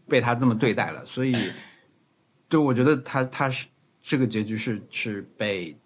[0.09, 1.37] 被他这么对待了，所以，
[2.49, 3.67] 对我觉得他他是
[4.01, 5.77] 这个结局是是被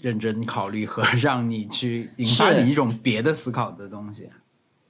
[0.00, 4.30] 认真考虑和 让你去引发是你一种别的思考的东西。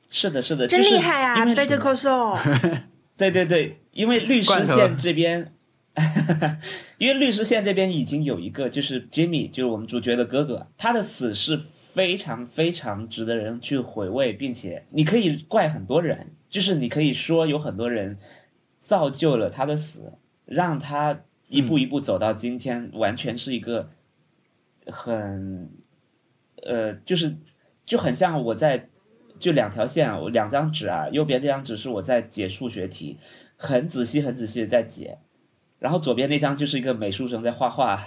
[0.08, 2.80] 是的，是的，真厉害啊因为什，Better 么 Call Saul。
[3.20, 5.52] 对对对，因为律师线这边，
[6.96, 18.16] 因为律师线这边已经有一个，就是 Jimmy，就是我们主角的哥哥，他的死是非常非常值得人去回味，并且你可以怪很多人，就是你可以说有很多人
[18.80, 20.14] 造就了他的死，
[20.46, 23.90] 让他一步一步走到今天，完全是一个
[24.87, 25.68] 很
[26.62, 27.37] 呃，就是
[27.85, 28.88] 就很像我在
[29.40, 33.18] 就两条线啊，我两张纸啊，右边这张纸是我在解数学题，
[33.57, 35.18] 很仔细很仔细的在解，
[35.81, 38.00] 然后左边那张就是一个美术生在画画。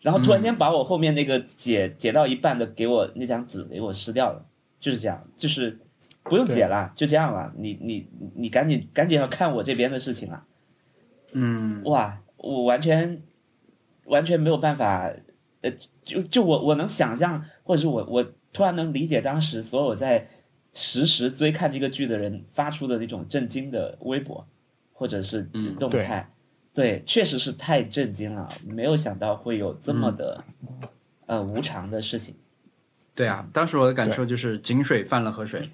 [0.00, 4.46] 然后突然间把我后面那个解解到一半的给我那张纸给我撕掉了，
[4.78, 5.76] 就是这样，就是
[6.22, 7.52] 不用解了，就这样了。
[7.56, 10.44] 你你你赶紧赶紧要看我这边的事情了。
[11.32, 13.20] 嗯，哇，我完全
[14.04, 15.10] 完全没有办法，
[15.62, 15.72] 呃，
[16.04, 20.28] 就就我我能想象，或者是我我突然能理解当时所有在
[20.78, 24.46] 实时追看这个剧的人发出的那种震惊的微博，
[24.92, 25.42] 或者是
[25.78, 26.32] 动态。
[26.72, 30.44] 对，确实是太震惊了，没有想到会有这么的，
[31.26, 32.36] 呃，无常的事情。
[33.14, 35.70] 对啊，当时我的感受就是井水犯了河水。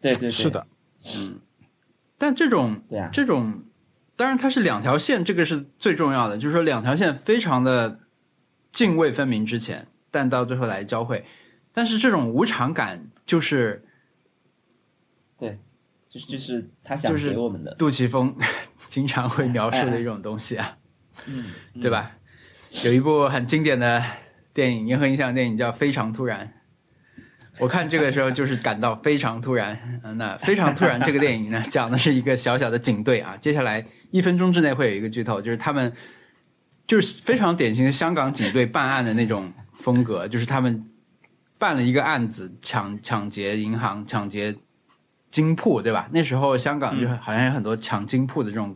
[0.00, 0.66] 对对对，是的，
[1.14, 1.38] 嗯。
[2.18, 3.62] 但这种，对啊，这种，
[4.16, 8.00] 当然它是两条线，这个是最重要的，就是说两条线非常的
[8.72, 11.24] 泾渭分明之前，但到最后来交汇。
[11.78, 13.84] 但是这种无常感，就是，
[15.38, 15.60] 对，
[16.10, 18.34] 就是就是他想给我们的杜琪峰。
[18.88, 20.76] 经常会描述的一种东西啊，
[21.26, 21.44] 嗯，
[21.80, 22.16] 对吧？
[22.82, 24.02] 有一部很经典的
[24.52, 26.46] 电影，银河印象电影叫《非常突然》。
[27.60, 30.00] 我看这个时候就是感到非常突然。
[30.02, 33.36] 嗯，那非常突然这个电影呢， 讲的是一个小小的警队啊。
[33.36, 35.92] 接下来一分钟之内会有一个剧透，就是他们
[36.88, 40.87] 就是非常典型的香港警队办案的那种风格，就是他们
[41.58, 44.56] 办了一个案子，抢抢劫银行，抢劫。
[45.30, 46.08] 金铺对吧？
[46.10, 48.74] 那时候香港就好像有很多抢金铺的这种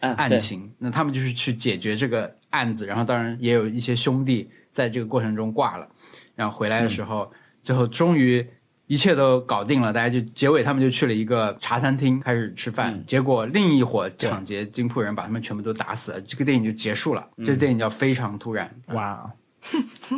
[0.00, 5.86] 案情，那他们就是去解决这个案子，然后当然也有一些兄弟在这个过程中挂了，
[6.34, 7.30] 然后回来的时候，
[7.62, 8.44] 最后终于
[8.86, 17.28] 一切都搞定了，大家就结尾他们就去了一个茶餐厅开始吃饭，结果另一伙抢劫金铺人把他们全部都打死了，这个电影就结束了。
[17.44, 19.30] 这电影叫《非常突然》，哇，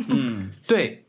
[0.07, 1.02] 嗯， 对。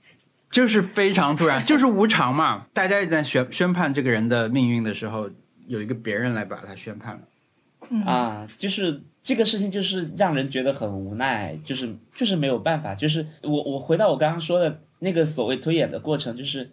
[0.54, 2.68] 就是非常突然，就是无常嘛。
[2.72, 5.28] 大家一旦宣宣判这个人的命运的时候，
[5.66, 8.06] 有一个别人来把他宣判了。
[8.06, 12.94] 啊，就是这个事情，就是让人觉得很无奈，就是就是没有办法。
[12.94, 16.70] 就是我我回到我刚刚说的那个所谓推演的过程，就是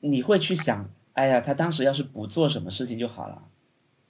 [0.00, 3.40] 你会去想，哎呀，他当时要是不做什么事情就好了。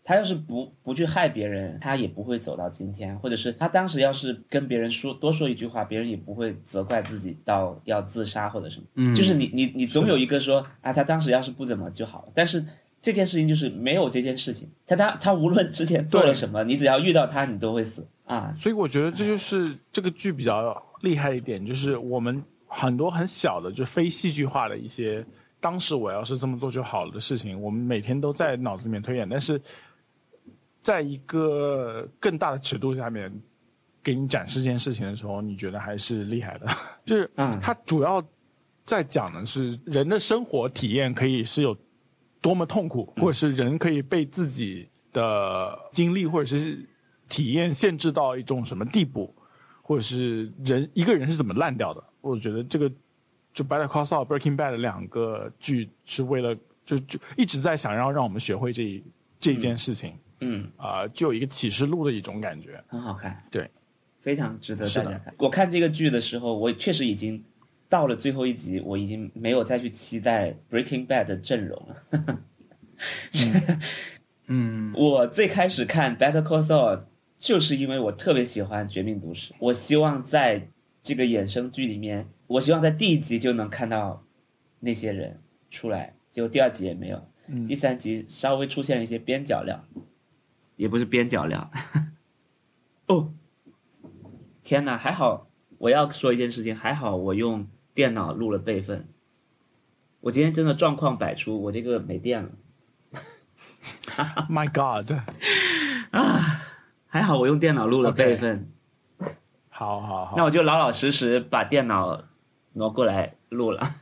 [0.05, 8.87] 他要是不不去害别人，他也不会走到今天；或者是他当时要是跟别人说多说一句话，别人也不会责怪自己到要自杀或者什么。
[8.97, 12.33] 嗯，就是你你你总有一个说啊，他当时要是不怎么就好了。
[12.35, 12.65] 但是
[13.01, 18.53] 这件事情就是没有这件事情，他他他无论之前做了什么，你只要遇到他，你都会死啊。
[18.57, 25.25] 所以我觉得这就是这个剧比较厉害一点，就是我们很多很小的就非戏剧化的一些，
[25.61, 29.61] 当时我要是这么做就好了的事情，我们每天都在脑子里面推演，但是。
[30.83, 33.33] 在一个更大的尺度下面
[34.03, 36.67] 给你展示这件事情的时候，你觉得还是厉害的。
[37.07, 38.23] 就是，嗯，它主要
[38.85, 41.77] 在讲的是人的生活体验可以是有
[42.41, 46.85] 多么痛苦，或者是人可以被自己的经历或者是
[47.29, 49.33] 体验限制到一种什么地步，
[49.83, 52.03] 或者是人一个人是怎么烂掉的。
[52.21, 52.91] 我觉得这个
[53.55, 59.05] 就《Better Call Saul》《Breaking Bad》两个剧是为了就就一直在想要让我们学会这一
[59.39, 60.11] 这件事情。
[60.11, 60.19] 嗯
[60.77, 63.71] 啊，就有一个启示录的一种感觉，很好看，对，
[64.21, 65.35] 非常值得大家看。
[65.39, 67.43] 我看这个剧的时候，我确实已经
[67.89, 72.39] 到了最后一集，我已经没有再去期待 Breaking Bad 的阵容了。
[74.49, 77.05] 嗯，我最开始看 Better Call Saul
[77.39, 80.69] 就是因为我特别喜欢《绝命毒师》，我希望在
[81.03, 84.25] 这个衍生剧里面，我希望在第一集就能看到
[84.81, 87.27] 那些人出来，结果第二集也没有，
[87.67, 89.85] 第三集稍微出现了一些边角料。
[90.77, 91.71] 也不是边角料，
[93.09, 93.33] 哦，
[94.63, 94.97] 天哪！
[94.97, 99.09] 还好，我要说一件事情，还好我用电脑录了备份。
[100.21, 102.51] 我今天真的状况百出，我这个没电了。
[104.49, 105.13] My God！
[106.13, 106.63] 啊，
[107.07, 108.71] 还好我用电脑录了备份。
[109.69, 112.23] 好好好，那我就老老实实把电脑
[112.75, 113.97] 挪过来录了。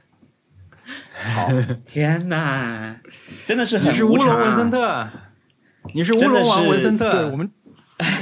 [1.23, 1.49] 好，
[1.87, 3.01] 天哪，
[3.47, 5.09] 真的是很是乌龙文森特。
[5.95, 7.51] 你是乌龙王文森特，对我们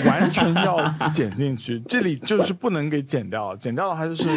[0.07, 4.28] 完全要剪进去， 这里就是不能给剪掉，剪掉的话就是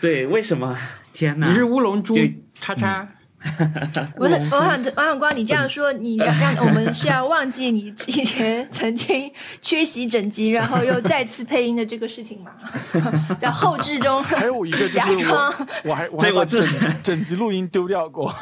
[0.00, 0.76] 对，为什么？
[1.12, 1.48] 天哪！
[1.48, 2.16] 你是乌龙猪
[2.54, 3.08] 叉叉。
[4.16, 9.30] 我很，我很我很光，你这样说，你让让我们是要忘记你以前 曾经
[9.60, 12.52] 缺席整集，然后又再次配音的这个事情吗？
[13.40, 15.54] 在后置中还有一个就是我，
[15.84, 16.66] 我还我还把整
[17.02, 18.34] 整集录音丢掉过。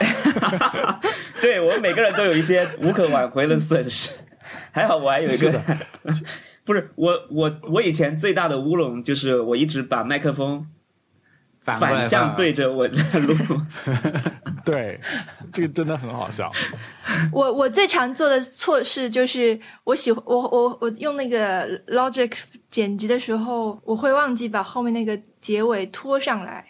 [1.40, 4.12] 对我们每个人都有一些无可挽回的损失。
[4.70, 5.60] 还好我还有一个，
[6.64, 10.66] 不是我我我以前最大的乌龙就是我一直把麦克风
[11.64, 13.36] 反向对着我在录。
[14.64, 15.00] 对，
[15.52, 16.50] 这个真的很好笑。
[17.32, 22.32] 我我最常做的错事就是我喜欢我我我用那个 Logic
[22.70, 26.64] 剪辑的时候，我会忘记把后面那个结尾拖上来。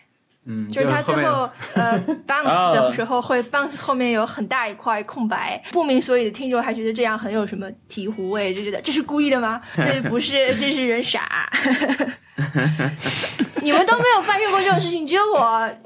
[0.45, 9.61] 嗯，就是他最后 呃 bounce 的时候会 bounce 后面有很大一块空白，不明所以的听众还觉得这样很有什么醍醐味，就觉得这是故意的吗？
[9.77, 11.49] 这不是，这是人傻。
[13.63, 15.41] 你们都没有发生过这种事情，只有我，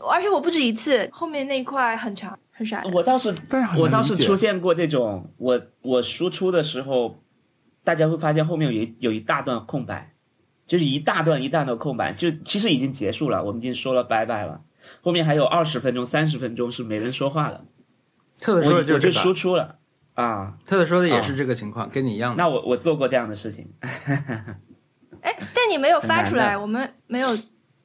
[0.08, 1.06] 而且我不止一次。
[1.12, 2.82] 后面那一块很长，很傻。
[2.92, 3.34] 我倒是，
[3.76, 7.22] 我倒是出现过这种，我我输出的时候，
[7.84, 10.12] 大家会发现后面有一有一大段空白。
[10.66, 14.60] 就是一大段一大段空白，就其实已经结束了，我们已经说了拜拜了。
[15.00, 17.64] 后面还有二十分钟、三十分钟是没人说话的。
[18.38, 19.78] 特特说的就输出了
[20.14, 22.34] 啊，特特说的也是这个情况，跟你一样。
[22.36, 23.66] 那我我做过这样的事情。
[25.22, 27.28] 哎，但你没有发出来，我们没有。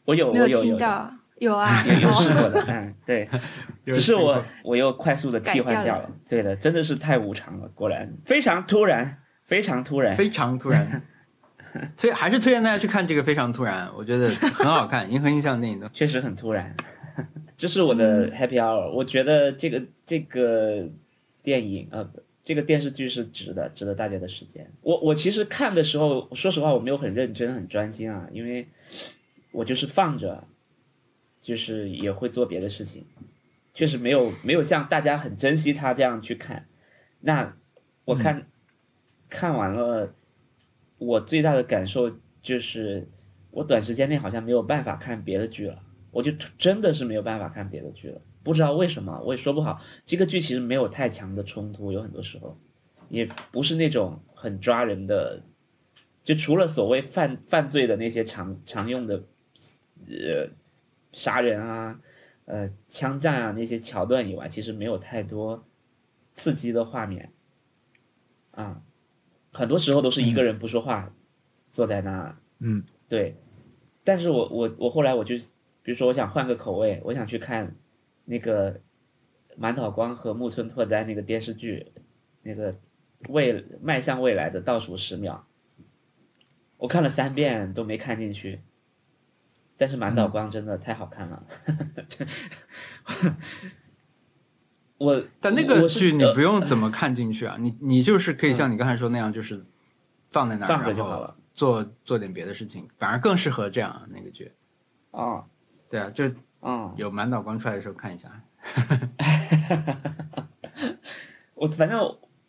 [0.03, 2.63] 我有，没有听到，有啊，有试过的。
[2.67, 3.29] 嗯，对，
[3.85, 6.09] 只是我我又快速的替换掉了。
[6.27, 11.03] 对的，真的是太无常了，果然非常突然，非常突然，非常突然。
[11.97, 16.75] 推还是推荐大家去看这个《非常突然》，我觉得很好看，《银河印象》电影的确实很突然。
[17.57, 20.89] 这是我的 Happy Hour，我觉得这个这个
[21.43, 22.09] 电影呃，
[22.43, 24.71] 这个电视剧是值得值得大家的时间。
[24.81, 28.67] 我我其实看的时候，说实话我没有很认真很专心啊，因为
[29.51, 30.43] 我就是放着，
[31.41, 33.05] 就是也会做别的事情，
[33.73, 36.65] 确实没有没有像大家很珍惜它这样去看。
[37.19, 37.53] 那
[38.05, 38.47] 我看
[39.29, 40.13] 看完了。
[41.01, 42.11] 我最大的感受
[42.43, 43.09] 就是，
[43.49, 49.81] 我短时间内好像没有办法看别的剧了，我就真的是没有办法看别的剧了，不知道为什么，我也说不好。
[50.05, 52.55] 这个剧其实没有太强的冲突，有很多时候，
[53.09, 55.41] 也不是那种很抓人的，
[56.23, 59.23] 就除了所谓犯犯罪的那些常常用的，
[60.07, 60.47] 呃，
[61.13, 61.99] 杀人啊，
[62.45, 65.65] 呃，枪战啊那些桥段以外，其实没有太多
[66.35, 67.33] 刺激的画面，
[68.51, 68.83] 啊。
[69.51, 71.13] 很多时候都是一个人不说话，
[71.71, 72.37] 坐在那。
[72.59, 73.35] 嗯，对。
[74.03, 75.35] 但是我我我后来我就，
[75.83, 77.75] 比如说我想换个口味，我想去看
[78.25, 78.81] 那个
[79.55, 81.91] 满岛光和木村拓哉那个电视剧，
[82.41, 82.75] 那个
[83.29, 85.45] 未迈向未来的倒数十秒。
[86.77, 88.61] 我看了三遍都没看进去，
[89.77, 91.45] 但是满岛光真的太好看了。
[95.01, 99.65] 我但那个剧你不用怎么看进去啊，你你就是可以像你刚才说那样，就是
[100.29, 104.51] 放在那放着就好了，做做点别的事情，反而更适合这样那个剧。
[105.09, 105.43] 啊，
[105.89, 106.25] 对啊，就
[106.61, 108.43] 嗯，有满脑光出来的时候看一下。
[111.55, 111.99] 我反正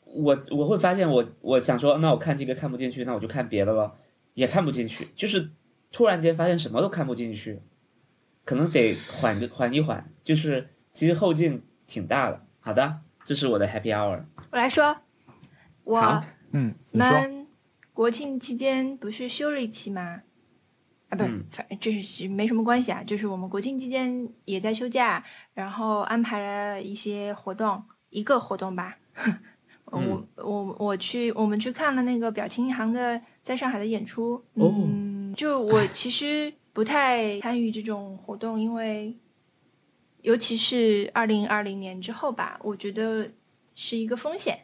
[0.05, 3.95] 我我会发现我我想说，那我看这个看不进去，那我就看别的了，
[4.35, 5.49] 也看不进去，就是
[5.91, 7.63] 突然间发现什么都看不进去，
[8.45, 11.63] 可能得缓个缓一缓，就是其实后劲。
[11.93, 14.25] 挺大的，好的，这是我的 Happy Hour。
[14.51, 14.97] 我来说，
[15.85, 17.47] 我嗯，们
[17.93, 20.23] 国庆期间不是休了一期吗？
[21.11, 28.97] 啊，不是，反正这是没什么关系啊，就是我们国庆期间也在休假，然后安排了一些活动，一个活动吧。
[29.85, 34.43] 我我我去，我们去看了那个表情银行的在上海的演出。
[34.55, 39.15] 嗯，就我其实不太参与这种活动，因为。
[40.23, 43.29] 尤其是二零二零年之后吧，我觉得
[43.75, 44.59] 是一个风险。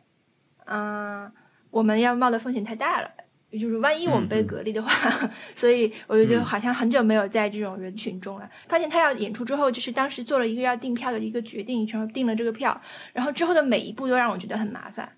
[0.65, 1.31] 嗯，
[1.71, 3.11] 我们要冒的风险太大了，
[3.51, 4.91] 就是万一我们被隔离的话，
[5.57, 8.49] 所以我就觉得好像很久没有在这种人群中了。
[8.69, 12.79] 发现他要演出之后，就是当时做了一个要订票的一个决定，然后订了这个票，
[13.13, 15.11] 然后之后的每一步都让我觉得很麻烦，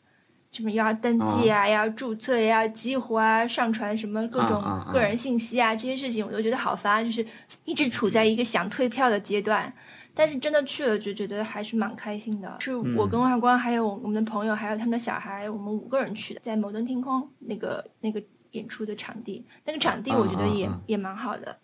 [0.53, 7.26] 什么要登记啊，要注册呀，要激活啊，上传什么各种个人信息啊，这些事情我都觉得好烦，就是
[7.64, 9.72] 一直处在一个想退票的阶段。
[10.14, 12.57] 但是真的去了，就觉得还是蛮开心的。
[12.59, 19.46] 是我跟外光，还有我们的朋友，还有他们的小孩，我们五个人去的，在摩登天空那个那个演出的场地。
[19.64, 21.57] 那个场地我觉得也也蛮好的，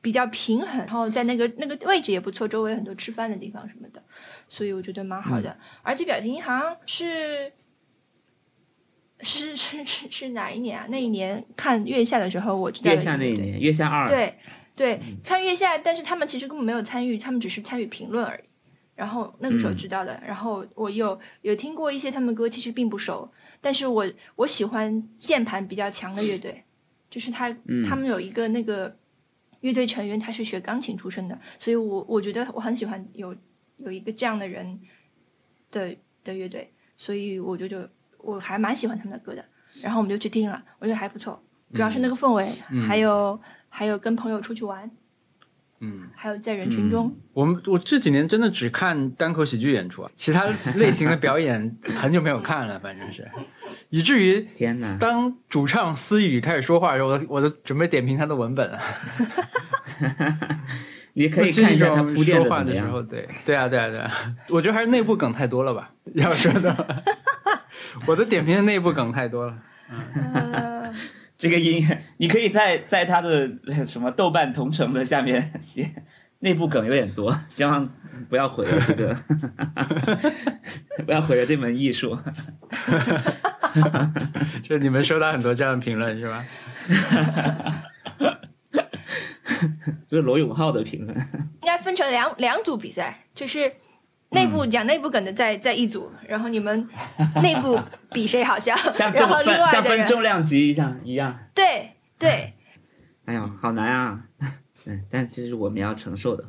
[0.00, 4.02] 比较平衡，然后在那个那个位置也不错，周围很多吃饭的地方什么的，
[4.48, 5.56] 所以我觉得蛮好的。
[5.82, 7.52] 而且表情银行是
[9.20, 10.86] 是是是是哪一年啊？
[10.90, 14.32] 那一年看月下的时候，我知道月下那一年，月下二对。
[14.76, 18.48] 对，看月下，但是他们其实根本没有参与，他们只是参与评论而已。
[18.96, 23.28] 然后那个时候知道的，然后我有有听过一些他们歌，其实并不熟。
[23.60, 24.06] 但是我
[24.36, 26.62] 我喜欢键盘比较强的乐队，
[27.10, 27.50] 就是他
[27.88, 28.96] 他们有一个那个
[29.60, 33.34] 乐队成员，他是学钢琴出身的，所以我我觉得我很喜欢有
[33.78, 34.78] 有一个这样的人
[35.72, 39.44] 的的乐队，所以我就就我还蛮喜欢他们的歌的。
[39.82, 42.48] 然后我们就去听了，我觉得还不错，主要是那个氛围，
[42.86, 43.40] 还有
[43.76, 44.88] 还有跟朋友出去玩，
[45.80, 47.12] 嗯，还有在人群中。
[47.32, 50.44] 我们我这几年真的只看单口喜剧演出啊，其他
[50.76, 53.28] 类型的表演 很久没有看了，反正是，
[53.90, 58.78] 以至于天哪，当主唱思雨开始说话的时候，我都我都准备点评他的文本了。
[61.14, 65.90] 你可以看一下他铺垫说话的时候，对对啊对啊对啊，我觉得还是内部梗太多了吧？
[66.14, 67.04] 要说的，
[68.06, 69.58] 我的点评的内部梗太多了。
[70.32, 70.92] 呃，
[71.36, 73.50] 这个音乐，你可以在在他的
[73.86, 75.90] 什么豆瓣同城的下面写
[76.40, 77.88] 内部梗有点多， 希望
[78.28, 79.16] 不要毁了这个，
[81.04, 82.18] 不要毁了这门艺术。
[84.62, 86.44] 就你们收到很多这样的评论是吧？
[90.08, 91.16] 这是罗永浩的评论，
[91.62, 93.72] 应该分成两两组比赛，就是
[94.34, 96.88] 内部讲内部梗的在在一组，然后你们
[97.42, 97.80] 内部
[98.12, 101.38] 比谁好笑， 像然后重分像另外像分重量级一样一样。
[101.54, 102.52] 对对，
[103.24, 104.26] 哎呦，好难啊！
[104.86, 106.44] 嗯，但这是我们要承受的。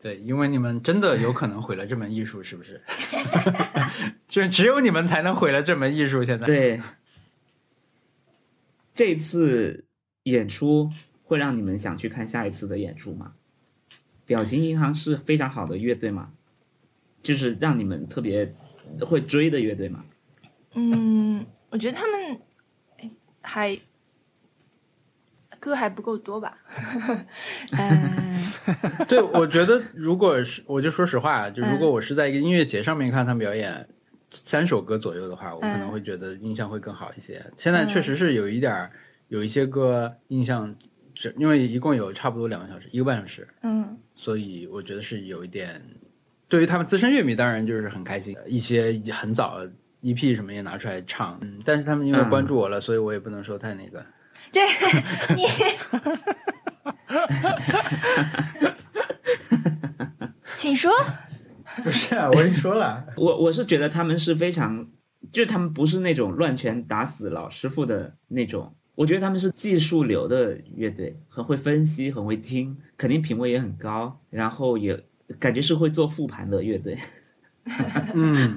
[0.00, 2.82] 对，因为你们真的有可能毁了这门艺术，是不是？
[4.26, 6.24] 就只有你们才能毁了这门艺术。
[6.24, 6.80] 现在，对，
[8.94, 9.84] 这次
[10.22, 10.90] 演出
[11.22, 13.32] 会让你们想去看下一次的演出吗？
[14.24, 16.30] 表情银行是非常好的乐队吗？
[17.22, 18.54] 就是让你们特别
[19.00, 20.04] 会追的乐队吗？
[20.74, 22.40] 嗯，我觉得他们
[22.98, 23.10] 哎
[23.42, 23.78] 还
[25.58, 26.56] 歌还不够多吧，
[27.76, 28.44] 嗯，
[29.06, 33.86] 对，我觉得如果是，我就说实话，就如果我是在一个音乐节上面看他们表演
[34.30, 37.44] 三首歌左右的话，我可能会觉得印象会更好一些。
[37.56, 38.90] 现在确实是有一点儿，
[39.28, 40.74] 有一些歌印象，
[41.14, 43.98] 只因为一共有差不多两个小时，一个半小时，嗯。
[44.14, 45.82] 所以我觉得是有一点，
[46.50, 49.58] 对于他们资深乐迷当然就是很开心，一些很早
[50.02, 54.04] EP 什么也拿出来唱，嗯，但是他们因为关注我了，所以我也不能说太那个。
[54.52, 54.62] 对
[55.36, 55.46] 你
[60.56, 60.90] 请说，
[61.84, 64.88] 不是啊，我已经说了， 我我是觉得他们是非常，
[65.32, 75.00] 就是他们不是那种乱拳打死老师傅的那种，我觉得他们是技术流的乐队，很会分析，很会听，肯定品味也很高，然后也
[75.38, 76.98] 感觉是会做复盘的乐队。
[78.14, 78.56] 嗯，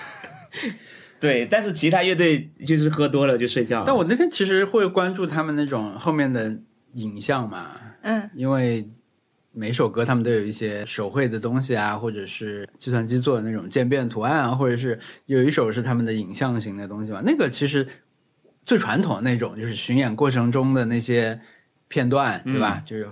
[1.20, 3.84] 对，但是其他乐队就是喝多了就睡觉了。
[3.86, 6.58] 但我那天其实会关注他们那种后面的
[6.94, 8.90] 影像嘛，嗯因为
[9.52, 17.22] 每首歌他们都有一些手绘的东西啊，或者是计算机做的那种渐变图案啊，或者是有一首是他们的影像型的东西嘛。
[17.24, 17.86] 那个其实
[18.64, 21.40] 最传统的那种，就是巡演过程中的那些
[21.88, 22.82] 片段，对吧？
[22.84, 23.08] 就是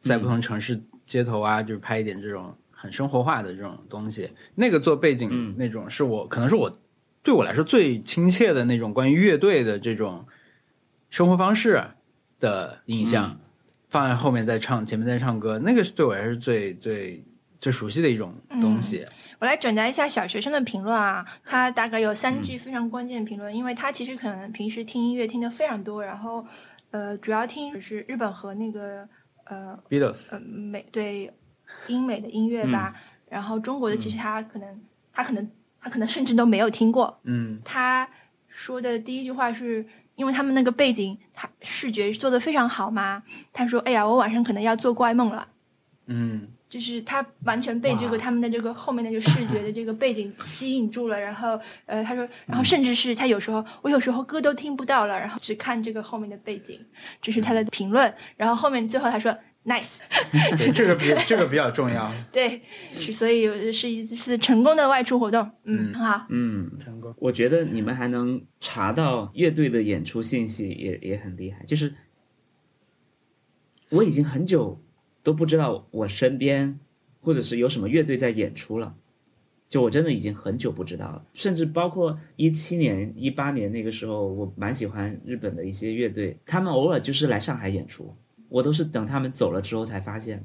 [0.00, 4.30] 在不同城市街头啊，就是拍一点这种很生活化的这种东西。
[4.56, 6.78] 那个做背景嗯那种，是我可能是我
[7.22, 10.26] 对我来说最亲切的那种关于乐队的这种
[11.08, 11.82] 生活方式
[12.38, 13.38] 的印象。
[13.88, 17.24] 放在后面再唱，前面再唱歌，那个是对我来说是最最
[17.60, 19.06] 最熟悉的一种东西。
[19.38, 26.44] 我来转达一下小学生的评论啊，他大概有三句非常关键的评论，因为他其实可能平时听音乐听的非常多，然后
[26.90, 29.08] 呃，主要听是日本和那个
[29.46, 31.32] 呃 Beatles，呃美对
[31.88, 32.94] 英美的音乐吧，
[33.28, 34.80] 然后中国的其实他可能、
[35.12, 37.18] 他可能他可能甚至都没有听过。
[37.24, 38.08] 嗯他
[38.48, 43.22] 说的第一句话是因为他们那个背景，他视觉做的非常好嘛，
[43.52, 45.48] 他说：“哎呀，我晚上可能要做怪梦了。”
[46.06, 56.80] 嗯就是他完全被这个他们的这个后面的这个视觉的这个背景吸引住了，然后呃，他说，然后甚至是他有时候我有时候歌都听不到了，然后只看这个后面的背景，
[57.22, 58.12] 这是他的评论。
[58.36, 59.98] 然后后面最后他说 nice，
[60.58, 62.12] 对，这个比这个比较重要。
[62.32, 62.60] 对，
[62.92, 67.14] 是所以是一次成功的外出活动，嗯，嗯很好，嗯，成功。
[67.18, 71.64] 我觉得你们还能查到乐队的演出信息也，也很厉害。
[71.64, 71.94] 就是
[73.90, 74.80] 我已经很久
[75.26, 76.78] 都不知道我身边
[77.20, 78.94] 或者是有什么乐队在演出了，
[79.68, 81.24] 就我真的已经很久不知道了。
[81.34, 88.14] 甚至包括一七年、一八年那个时候，我蛮喜欢日本的一些乐队，他们偶尔就是来上海演出，
[88.48, 90.44] 我都是等他们走了之后才发现。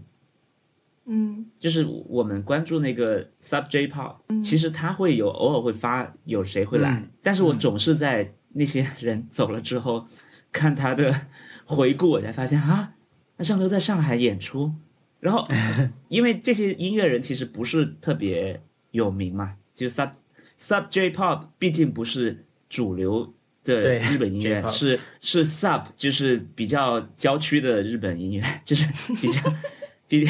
[1.06, 10.08] 嗯就是我们关注那个 Sub J Pop，、其实他会有偶尔会发有谁会来，嗯但是我总是在那些人走了之后，
[10.52, 11.28] 看他的
[11.66, 12.96] 回顾，我才发现啊，
[13.42, 14.72] 那上周在上海演出，
[15.20, 15.48] 然后
[16.10, 18.62] 因为这些音乐人其实不是特别
[18.92, 20.12] 有名嘛，就 Sub
[20.56, 23.34] Sub J Pop 毕竟不是主流。
[23.64, 28.88] 的日本音乐是是 sub，就是比较郊区的日本音乐，就是
[29.22, 29.54] 比较
[30.10, 30.28] 比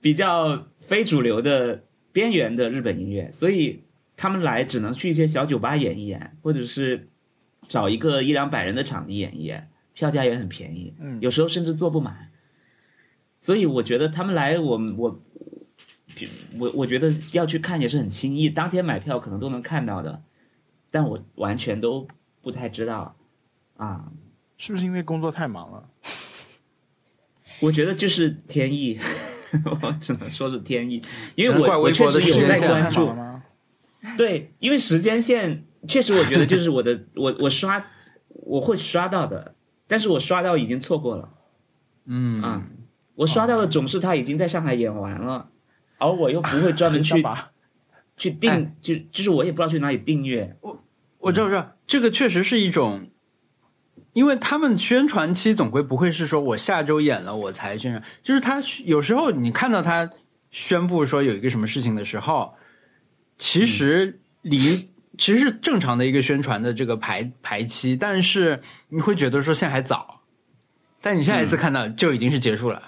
[0.00, 3.84] 比较非主流的边缘的日本音乐，所以
[4.16, 7.08] 他们来只能去一些小酒吧演一演，或者是
[7.68, 12.30] 找一个一两百人的场地演一演，票价也很便宜，嗯有时候甚至坐不满。
[13.40, 15.22] 所以我觉得他们来，我我
[16.58, 20.22] 我我觉得要去看也是很轻易，当天买票可能都能看到的，
[20.90, 22.06] 但我完全都
[22.40, 23.16] 不太知道
[23.76, 24.12] 啊。
[24.56, 25.88] 是不是因为工作太忙了？
[27.60, 28.98] 我觉得就是天意，
[29.82, 31.02] 我只能说是天意，
[31.34, 33.12] 因为我确实有在时间线关注？
[34.16, 37.84] 对，因为时间线确实我觉得就是我的我我刷
[38.28, 39.54] 我会刷到的，
[39.92, 41.28] 但是我刷到已经错过了。
[42.06, 42.40] 嗯。
[42.40, 42.62] 啊，
[43.14, 45.50] 我刷到的总是他已经在上海演完了，
[45.98, 47.22] 而我又不会专门 去
[48.16, 48.74] 去订，哎。
[48.80, 50.56] 就就是我也不知道去哪里订阅，
[51.18, 53.10] 我知道，知道，这个确实是一种，
[54.14, 60.10] 因为他们宣传期总归不会是说我下周演了我才宣传，就是他有时候你看到他
[60.50, 62.54] 宣布说有一个什么事情的时候，
[63.36, 64.88] 其实离、
[65.18, 70.22] 其实是正常的一个宣传的这个排排期，但是你会觉得说现在还早，
[71.00, 72.82] 但你下一次看到就已经是结束了。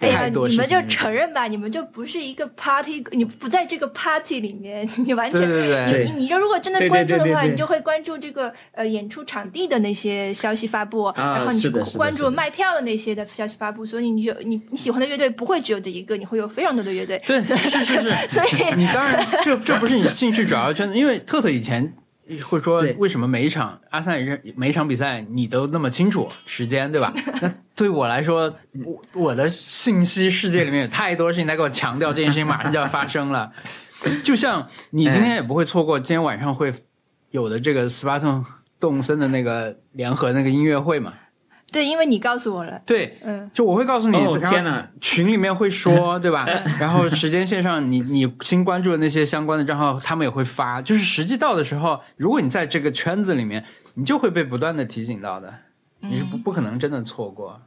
[0.00, 11.62] 哎呀，你们就承认吧，你们就不是一个 party，你不在这个 party 里面，你完全对对对对你你就如果真的关注的话，对对对你就会关注这个呃演出场地的那些消息发布，啊然后你
[11.96, 17.20] 关注卖票的那些的消息发布，所以你就你你喜欢的乐队不会只有这一个，你会有非常多的乐队。
[17.26, 17.94] 对，是是是，
[18.28, 21.92] 所以你当然这这不是你兴趣主要圈子，因为特特以前
[22.38, 27.12] 会说为什么每一场阿森纳每一场比赛你都那么清楚时间，对吧？
[27.42, 28.54] 那对我来说，
[28.84, 33.52] 我我的信息世界里面有太多事情在给我强调这件事情马上就要发生了，
[34.22, 36.72] 就像你今天也不会错过今天晚上会
[37.30, 38.44] 有的这个斯巴顿
[38.78, 41.14] 动森的那个联合那个音乐会嘛？
[41.72, 46.44] 对，因为你告诉我了，对，嗯，就我会告诉你，哦然后天哪群里面会说， 对吧？
[46.80, 50.82] 然后时间线上你你新关注的那些相关的账号，他们也会发。
[50.82, 53.64] 就是实际到的时候，如果你在这个圈子里面，
[53.94, 55.54] 你就会被不断的提醒到的，
[56.00, 57.60] 你是不不可能真的错过。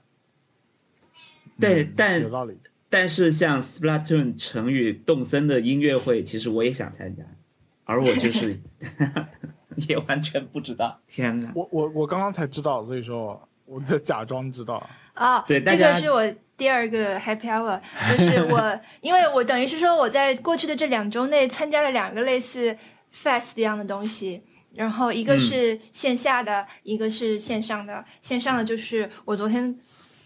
[1.60, 2.58] 对，但有道理。
[2.90, 7.24] 但是像 Splatoon 成语动森的音乐会，其实我也想参加，
[7.86, 8.60] 而我就是
[9.88, 11.00] 也完全不知道。
[11.08, 11.52] 天哪！
[11.56, 14.88] 我我我刚刚才知道，所以说我在假装知道。
[15.14, 17.80] 啊，这对这个是我第二个 happy hour，
[18.12, 22.76] 就是我， 因为我等于是说我在过去的这两周内参加了两个类似
[23.14, 24.42] fest 一样的东西，
[24.74, 28.04] 然后一个是线下的，一个是线上的。
[28.22, 29.78] 线上的就是我昨天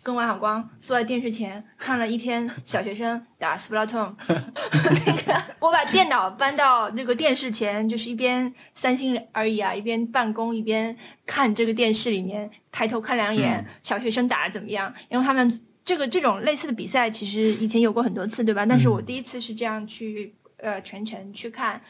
[0.08, 10.96] 跟王小光坐在电视前看了一天小学生打 Splatoon， 那个我把电脑搬到那个电视前，就是一边三星而已啊，一边办公一边
[11.26, 18.66] 看这个电视里面抬头看两眼、小学生打的怎么样，因为他们这个这种类似的比赛其实以前有过很多次，对吧？
[18.66, 21.82] 但是我第一次是这样去呃全程去看。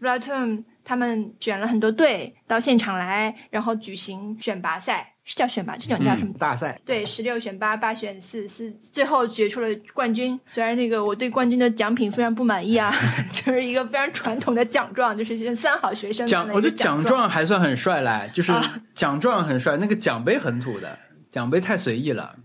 [0.00, 6.34] Splatoon，他们选了很多队到现场来，然后举行选拔赛，是叫选拔，这种叫什么？
[6.38, 10.38] 大赛对，十六选八，八选四，四最后决出了冠军。
[10.52, 12.94] 虽然那个我对冠军的奖品非常不满意啊，
[13.32, 17.26] 就是一个非常传统的奖状，就是三好学生奖，我觉得奖状。
[17.26, 20.98] 还算很帅嘞，就是啊奖状很帅，那个奖杯很土的，
[21.32, 22.36] 奖杯太随意了，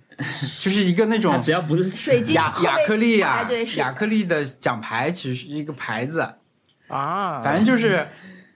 [0.62, 6.36] 就是一个那种 只要不是水晶亚亚克力呀、啊，对，亚克力的奖牌，其实是一个牌子。
[6.88, 8.08] 啊，反正就是，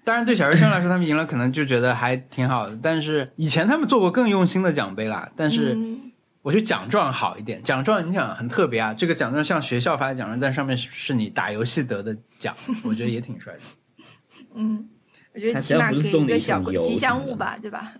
[0.03, 2.77] 当然对小学生来说，他们赢了可能就觉得还挺好的。
[2.81, 7.63] 但是以前他们做过更用心的奖杯啦，但是嗯我觉得奖状好一点。
[7.63, 13.59] 奖状你想很特别啊，这个奖状像学校发的奖状，但上面是是你打游戏得的奖，我觉得也挺帅的。
[14.55, 14.89] 嗯，
[15.33, 17.93] 我觉得起码给一个小吉祥物吧，对吧？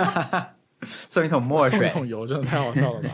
[1.08, 3.08] 送一桶墨水，送一桶油真的太好笑了吧？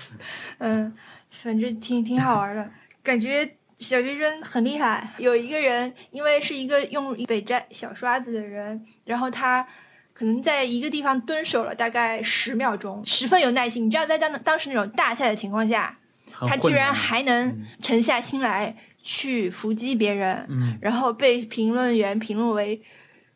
[0.58, 0.92] 嗯，
[1.30, 2.68] 反正挺挺好玩的，
[3.02, 5.08] 感觉小学生很厉害。
[5.18, 9.66] 有一个人，因为是一个用北斋小刷子的人，然后他
[10.12, 13.86] 可能在一个地方蹲守了大概十秒钟，十分有耐心。
[13.86, 15.98] 你知道，在当当时那种大赛的情况下，
[16.32, 22.80] 他居然还能沉下心来去伏击别人，嗯然后被评论员评论为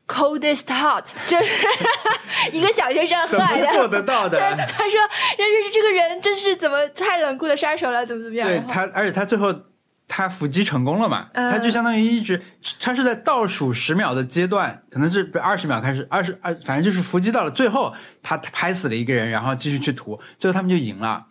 [0.09, 1.55] coldest hot， 就是
[2.53, 3.67] 一个小学生怎喝来的。
[3.67, 4.39] 么做得到的？
[4.73, 4.99] 他说
[5.39, 9.53] ：“就是这个人真是怎么太冷酷的杀手了，怎么怎么样？”对他，而且他最后
[10.13, 11.29] 他伏击成功了嘛？
[11.35, 12.43] 嗯他就相当于一直，
[12.81, 21.25] 他是在倒数十秒的阶段，可能是二十秒开始，二十二，反正就是伏击到了最后，他拍死了一个人，然后继续去屠，最后他们就赢了。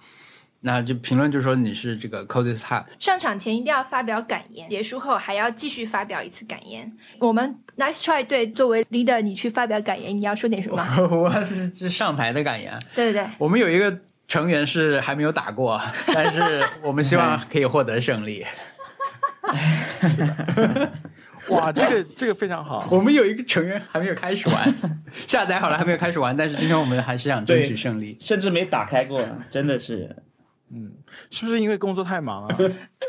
[0.61, 6.89] 那就评论就说你是这个 coldest hot，上场前一定要发表感言，结束后还要继续发表一次感言。
[7.19, 10.85] 我们 Nice Try 队作为 leader，你去发表感言，你要说点什么？
[11.11, 12.77] 我是是上台的感言。
[12.95, 18.45] 对对对，我们有一个成员是还没有打过，但是我们希望 可以获得胜利。
[21.49, 22.87] 哇，这个这个非常好。
[22.91, 24.75] 我们有一个成员还没有开始玩，
[25.25, 28.17] 下载好了还没有开始玩，但是今天我们还是想争取胜利。
[28.19, 30.15] 甚至没打开过，真的是。
[30.71, 30.91] 嗯
[31.31, 32.55] 是不是因为工作太忙啊？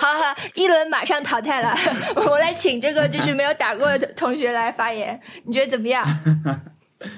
[0.01, 1.77] 好好，一轮马上淘汰了，
[2.17, 6.03] 我来请这个就是没有打过的同学来发言，你觉得怎么样？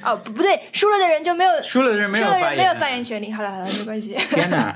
[0.02, 3.30] 哦，不不对，输了的人就没有输了的人没有发言，输了的人没有发言权利。
[3.30, 4.14] 好了好了，没关系。
[4.30, 4.74] 天哪，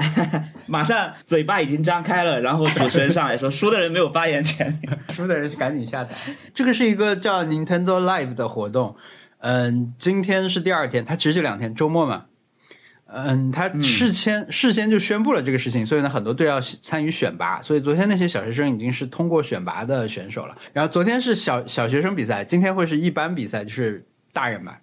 [0.66, 4.80] 马上嘴巴已经张开了，然后主持人上来说，输的人没有发言权。
[5.14, 6.14] 输的人是赶紧下台。
[6.54, 8.96] 这个是一个叫 Nintendo Live 的活动，
[9.38, 12.26] 嗯，今天是第二天，它其实就两天，周末嘛。
[13.08, 17.62] 嗯，他事先、事先就宣布了这个事情，所以呢，很多队要参与选拔。
[17.62, 20.58] 所以昨天那些小学生已经是通过选拔的选手了。
[20.72, 24.80] 然后昨天是小小学生比赛，今天会是一般比赛，就是大人吧。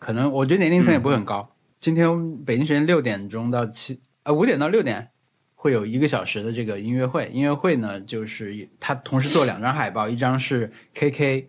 [0.00, 1.48] 可能我觉得年龄层也不会很高。
[1.78, 5.10] 今天北京时间六点钟到七呃五点到六点
[5.60, 7.30] 会有一个小时的这个音乐会。
[7.32, 11.44] 音乐会呢，就是他同时做两张海报，一张是 KK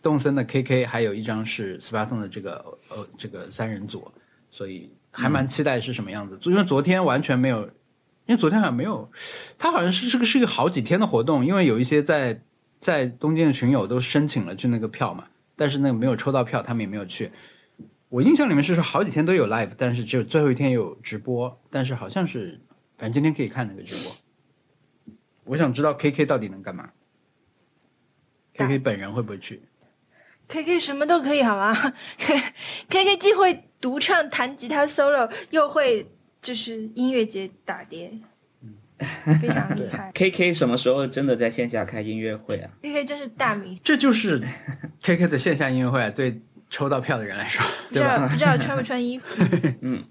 [0.00, 4.10] 动森的 KK，还有一张是斯巴通的这个呃这个三人组，
[4.50, 4.90] 所以。
[5.14, 7.64] 还蛮期待是什么样子，因为昨天完全没有，
[8.24, 9.10] 因为昨天好像没有，
[9.58, 12.40] 他好像是这个是一个好几天的活动，因为有一些在
[12.80, 15.24] 在东京的群友都申请了去那个票嘛，
[15.54, 17.30] 但是那个没有抽到票，他们也没有去。
[18.08, 22.58] 我印象里面是说好几天都有 live，但是只有最后一天有直播，但是好像是
[23.02, 24.16] 反正今天可以看那个直播。
[25.42, 26.88] 我想知道 K K 到底能干嘛
[28.54, 29.60] ？K K 本人会不会去
[30.46, 31.74] ？K K 什么都可以好吗？
[32.16, 32.42] K
[32.88, 33.64] K 既会。
[33.80, 36.08] 独唱弹吉他 solo，又会
[36.40, 38.12] 就是音乐节打碟，
[39.40, 40.12] 非常厉害。
[40.14, 44.40] K K 什么时候真的在线下开音乐会啊？K K 真是大迷，这就是
[45.02, 46.08] K K 的线下音乐会。
[46.12, 46.40] 对
[46.70, 49.24] 抽到票的人来说，不知道不知道穿不穿衣服。
[49.80, 50.04] 嗯，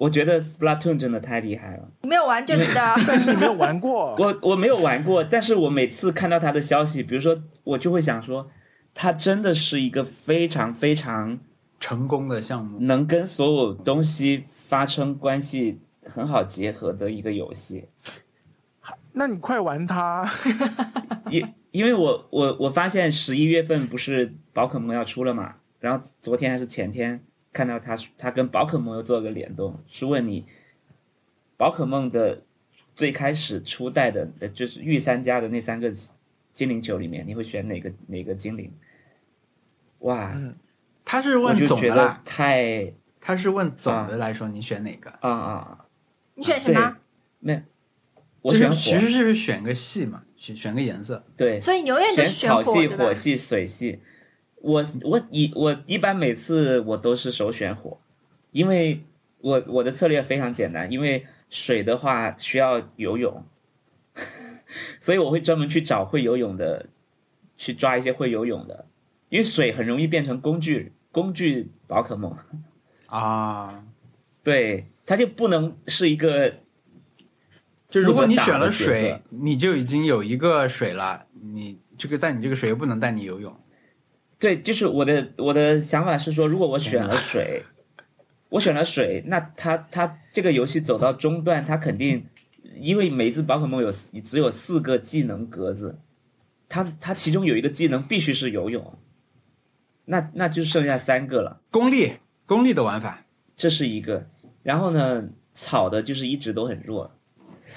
[0.00, 1.88] 我觉得 Splatoon 真的太厉害了。
[2.02, 4.16] 你没有玩就知道，但 是你没有玩过。
[4.18, 8.48] 我我没有玩过，但是我每次看到他的消息，比如说我就会想说，
[8.94, 11.38] 他真的是一个非常非常。
[11.82, 17.88] 成功的项目能跟所有东西发生关系很好结合的一个游戏，
[19.14, 20.30] 那你快玩它！
[21.32, 30.46] 因因为我我我发现十一月份不是宝可梦要出了嘛，然后昨天还是前天看到他他跟宝可梦又做了个联动，是问你
[31.56, 32.42] 宝可梦的
[32.94, 35.92] 最开始初代的呃就是御三家的那三个
[36.52, 38.72] 精灵球里面，你会选哪个哪个精灵？
[40.00, 40.36] 哇！
[41.04, 45.10] 他是问总的啦，太他是问总的来说，你选哪个？
[45.20, 45.86] 啊啊！
[46.34, 46.96] 你选什么？
[47.40, 47.62] 没，
[48.42, 51.24] 我选其实就是选个系嘛，选选个颜色。
[51.36, 54.00] 对，所以你永远选草系、火系、水系。
[54.60, 57.98] 我我一我一般每次我都是首选火，
[58.52, 59.02] 因为
[59.38, 63.44] 我我的策略非常简单，因为水的话需要游泳，
[65.00, 66.86] 所以我会专门去找会游泳的，
[67.56, 68.86] 去抓一些会游泳的，
[69.28, 70.92] 因为水很容易变成工具。
[71.12, 72.36] 工具宝可梦
[73.10, 73.84] 啊，
[74.44, 76.54] 对，它就不能是一个。
[77.88, 81.26] 就如果你选了水，你就已经有一个水了。
[81.32, 83.58] 你这个但你这个水又不能带你游泳。
[84.40, 87.62] 对，就是我的我的想法是说，如果我选了水，
[88.48, 92.26] 我选了水，那它它这个游戏走到中段，它肯定
[92.76, 93.92] 因为每只宝可梦有
[94.24, 95.98] 只有四个技能格子，
[96.70, 98.98] 它它其中有一个技能必须是游泳。
[100.06, 102.14] 那那就剩下三个了，功利
[102.46, 104.26] 功利的玩法，这是一个。
[104.62, 107.14] 然后呢，草的就是一直都很弱，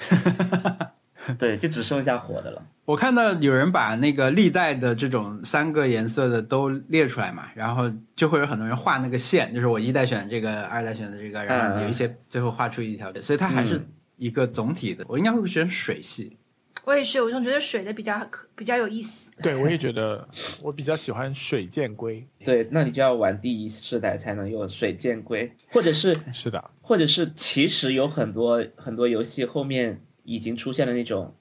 [1.38, 2.62] 对，就只剩下火的了。
[2.84, 13.80] 我看到有人把那个历代的这种三个颜色的都列出来嘛，然后就会有很多人画那个线，就是我一代选这个，二代选的这个，然后有一些最后画出一条，所以它还是
[14.16, 15.04] 一个总体的。
[15.08, 16.36] 我应该会选水系。
[16.84, 19.30] 我也是，我总觉得水的比较可比较有意思。
[19.40, 20.28] 对，我也觉得
[20.60, 22.22] 我比较喜欢水箭龟。
[22.44, 31.34] 对，那你就要玩第一世代才能用水箭龟，或者是是的，或者是其实有很多很多游戏后面已经出现了那种，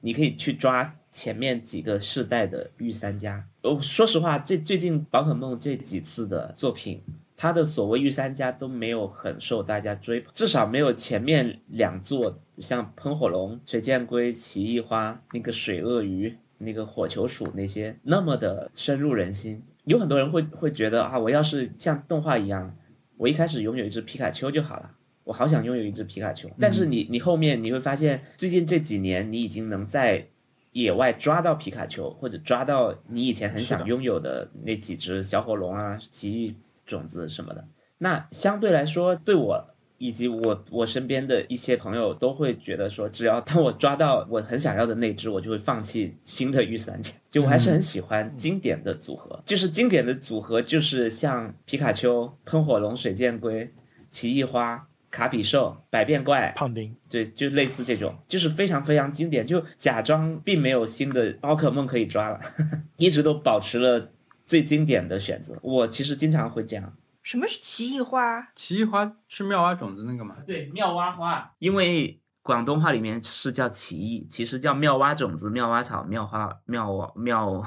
[0.00, 3.46] 你可以去抓前面几个世代的御三家。
[3.62, 7.02] 哦，说实话，这最近宝可梦这几次的作品。
[7.38, 19.62] 它的所谓御三家都没有很受大家追捧，至少没有前面两座像喷火龙、水箭龟、奇异花、那个水鳄鱼、那个火球鼠那些那么的深入人心。
[19.84, 22.74] 有很多人会会觉得啊，我要是像动画一样，
[23.18, 24.92] 我一开始拥有一只皮卡丘就好了，
[25.26, 26.48] 我好想拥有一只皮卡丘。
[26.58, 30.26] 但是你你后面你会发现，最近这几年你已经能在
[30.72, 36.56] 野外抓到皮卡丘，或者抓到你以前很想拥有的那几只小火龙啊、奇异。
[36.86, 37.66] 种子什么的，
[37.98, 47.12] 那相对来说，对我以及我我身边的一些朋友都会觉得说，只要当我抓到我很想要的那只，我就会放弃新的御三家。
[47.28, 53.68] 就我还是很喜欢经典的组合，就是经典的组合，就是像皮卡丘、喷火龙、水箭龟、
[54.08, 54.86] 奇异花、
[55.16, 62.38] 卡比兽、百变怪、胖丁，对，就类似这种，就是非常非常经典，就假装并没有新的宝可梦可以抓了，
[62.98, 64.10] 一直都保持了
[64.44, 65.58] 最经典的选择。
[65.62, 66.92] 我其实经常会这样。
[67.22, 68.46] 什么是奇异花？
[68.54, 70.36] 奇异花是妙蛙种子那个吗？
[70.46, 77.66] 对，妙蛙花，因为广东话里面是叫奇异，其实叫妙蛙种子、妙蛙草、妙花、妙蛙妙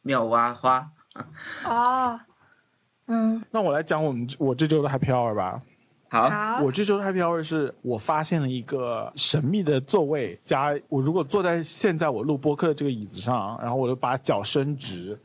[0.00, 0.90] 妙蛙花。
[1.64, 2.18] 哦，
[3.08, 5.60] 嗯，那我来讲我们我这周的 Happy Hour 吧。
[6.12, 15.18] 好，好，我这周的 Happy Hour 是我发现了一个神秘的座位，加我如果坐在现在我录播客的这个椅子上，然后我就把脚伸直，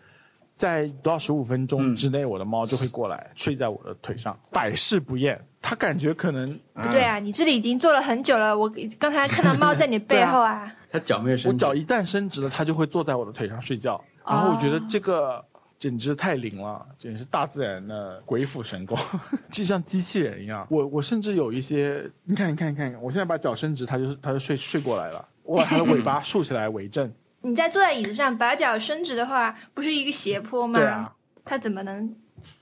[0.56, 5.38] 在不到十五分钟之内，我的猫就会过来睡在我的腿上，百试不厌。
[5.62, 10.74] 它感觉可能不对啊，你这里已经坐了很久了，我刚才看到猫在你 背后啊。
[10.90, 14.02] 它脚没有伸直，我脚一旦伸直了，它就会坐在我的腿上睡觉。
[14.26, 15.44] 然后我觉得这个
[15.80, 18.98] 简直太灵了，简直是大自然的鬼斧神工，
[19.52, 20.66] 就像机器人一样。
[20.70, 25.28] 我我甚至有一些，你看你看你看，我现在把脚伸直，它就它就睡睡过来了。
[25.44, 27.12] 我把它的尾巴 竖起来为证。
[27.42, 30.80] 你在坐在椅子上，把脚伸直的话，不是一个斜坡吗？
[30.80, 31.14] 对啊，
[31.46, 32.14] 它怎么能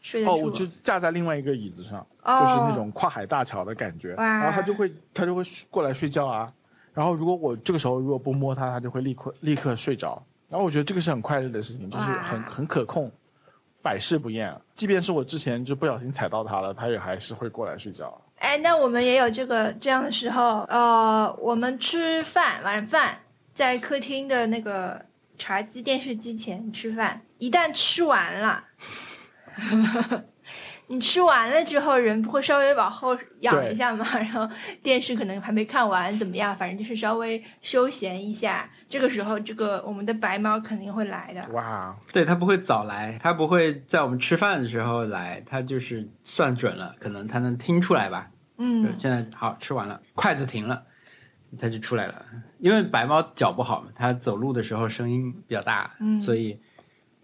[0.01, 0.45] 睡得哦，住？
[0.45, 4.13] 我就架在另外一个椅子上，哦就是那种跨海大桥的感觉。
[4.16, 5.41] 哇然后它就会它就会
[5.72, 6.51] 过来睡觉啊。
[6.93, 10.22] 然后如果我这个时候如果不摸它，它就会立刻立刻睡着。
[10.55, 13.11] 然后我觉得这个是很快乐的事情，就是很很可控，
[13.81, 14.55] 百试不厌。
[14.73, 18.21] 即便是我之前就不小心踩到它了，它也还是会过来睡觉。
[18.37, 23.17] 哎，那我们也有这个这样的时候，呃，我们吃饭晚饭
[23.53, 25.05] 在客厅的那个
[25.37, 28.63] 茶几、电视机前吃饭，一旦吃完了，
[30.88, 34.05] 你吃完了之后，人不会稍微往后仰一下吗？
[34.13, 34.47] 然后
[34.81, 36.55] 电视可能还没看完，怎么样？
[36.55, 38.69] 反正就是稍微休闲一下。
[38.88, 41.53] 这个时候，这个我们的白猫肯定会来的。
[41.53, 48.29] 哇，对它不会早来，它不会在我们吃饭的时候来，它就是算准了，可能它能听出来吧。
[48.57, 50.83] 嗯，现在好吃完了，筷子停了，
[51.59, 52.25] 它就出来了。
[52.59, 56.59] 因为白猫脚不好嘛，它走路的时候声音比较大，嗯所以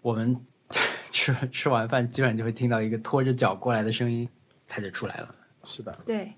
[0.02, 0.38] 我们
[1.12, 4.28] 吃 吃完饭基本上就会听到一个拖着脚过来的声音，
[4.66, 5.28] 它就出来了。
[5.64, 6.32] 是的，对，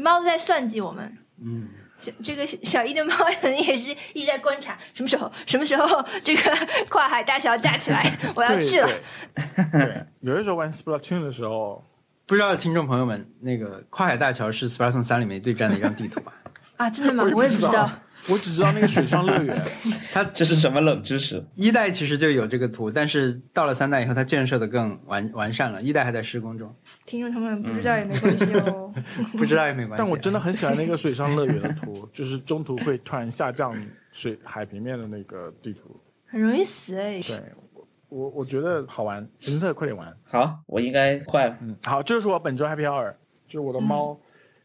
[0.00, 1.16] 猫在算计我们。
[1.44, 6.56] 嗯，小这个小一的猫可能也是一直在观察，什么时候什么时候这个
[6.88, 8.88] 跨海大桥架起来，我要对去了。
[9.36, 11.84] 对对， 有的时候玩 Splatoon 的时候，
[12.26, 16.32] 不知道听众朋友们，那个跨海大桥是《Splatoon 三》里面对战的一张地图吧？
[16.76, 17.24] 啊，真的吗？
[17.34, 17.90] 我也不知道。
[18.28, 19.60] 我只知道那个水上乐园。
[20.12, 21.44] 它这是什么冷知识？
[21.54, 25.82] 一代其实就有这个图，但是到了三代以后，它建设的更完完善了。
[25.82, 28.92] 一代还在施工中，听众朋友们不知道也没关系哦。
[29.36, 30.02] 不知道也没关系。
[30.02, 33.74] 但我真的很喜欢那个水上乐园的图，就是中途会突然下降
[34.12, 36.00] 水海平面的那个地图。
[36.26, 37.20] 很容易死哎。
[37.20, 37.42] 对，
[37.74, 40.14] 我我我觉得好玩，林特快点玩。
[40.24, 41.56] 好，我应该快了。
[41.60, 43.12] 嗯，好，这就是我本周 Happy Hour，
[43.46, 44.18] 就是我的猫、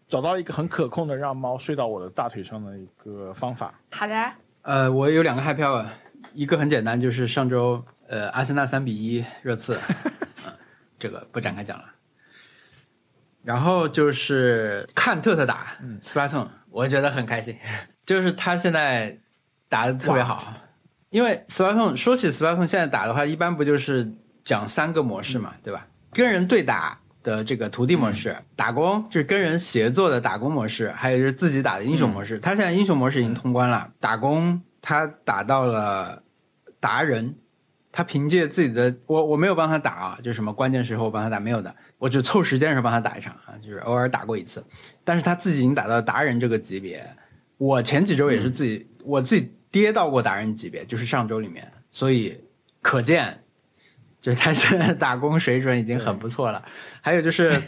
[0.08, 3.74] 找到一个很可控的让猫睡到我的大腿上的一个方法。
[3.91, 4.32] 好的，
[4.62, 5.86] 呃，我有两个 happy hour，
[6.34, 9.78] 一个很简单，就是上周呃阿森纳三比一热刺，
[10.45, 10.53] 嗯，
[10.97, 11.86] 这个不展开讲了。
[13.43, 17.58] 然后就是看特特打嗯 Splatoon，我觉得很开心，
[18.05, 19.18] 就是他现在
[19.70, 20.53] 打的特别好。
[21.10, 24.12] 因为 Splatoon 说起 Splatoon 现在打的话，一般不就是
[24.43, 25.88] 讲三个模式嘛，对吧？
[26.12, 32.40] 跟人对打的这个徒弟模式，打工就是跟人协作的打工模式，还有就是自己打的英雄模式。
[32.40, 36.24] 他现在英雄模式已经通关了，打工他打到了
[36.80, 37.36] 达人，
[37.92, 44.64] 他凭借自己的我我没有帮他打啊，就什么关键时候我帮他打没有的，我就凑时间的时候帮他打一场啊，就是偶尔打过一次，
[45.04, 47.06] 但是他自己已经打到达人这个级别。
[47.58, 52.40] 我前几周也是自己、我自己跌到过达人级别，就是上周里面，所以
[52.82, 53.38] 可见，
[54.22, 56.63] 就是他现在打工水准已经很不错了。
[57.01, 57.61] 还有就是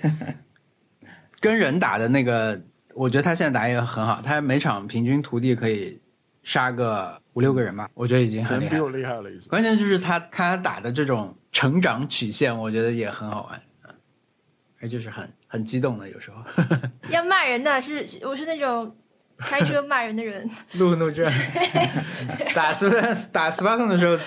[1.39, 2.61] 跟人打的那个，
[2.93, 6.01] 我觉得他现在打也很好，他每场平均徒弟可以
[6.43, 9.47] 杀个五六个人吧，我觉得已经可很厉害比我厉害了一次。
[9.49, 13.95] 关键就是他看他打的这种成长曲线，我觉得也很好玩，嗯，
[14.81, 16.43] 而就是很很激动的，有时候
[17.09, 18.95] 要骂人的是我是那种
[19.37, 20.49] 开车骂人的人。
[20.75, 21.25] 路怒症。
[22.53, 22.89] 打斯
[23.31, 24.17] 打斯巴痛的时候，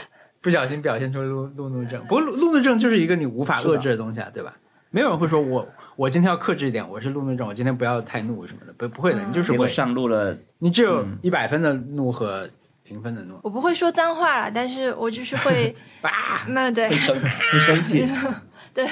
[0.43, 2.03] 不小心表现出路路怒症。
[2.03, 4.55] 不过路路怒症就是一个你无法遏制的东西啊，对吧？
[4.91, 5.67] 没有人会说我
[5.97, 12.47] 我今天要克制一点，我是路怒症，我今天不要太怒什么的，不不会的，你就是会，上路了，你只有嗯一百分的怒和
[12.83, 13.39] 平分的怒。
[13.43, 18.07] 我不会说脏话了，但是我就是会， 啊，那对会，生会生气。
[18.75, 18.87] 对，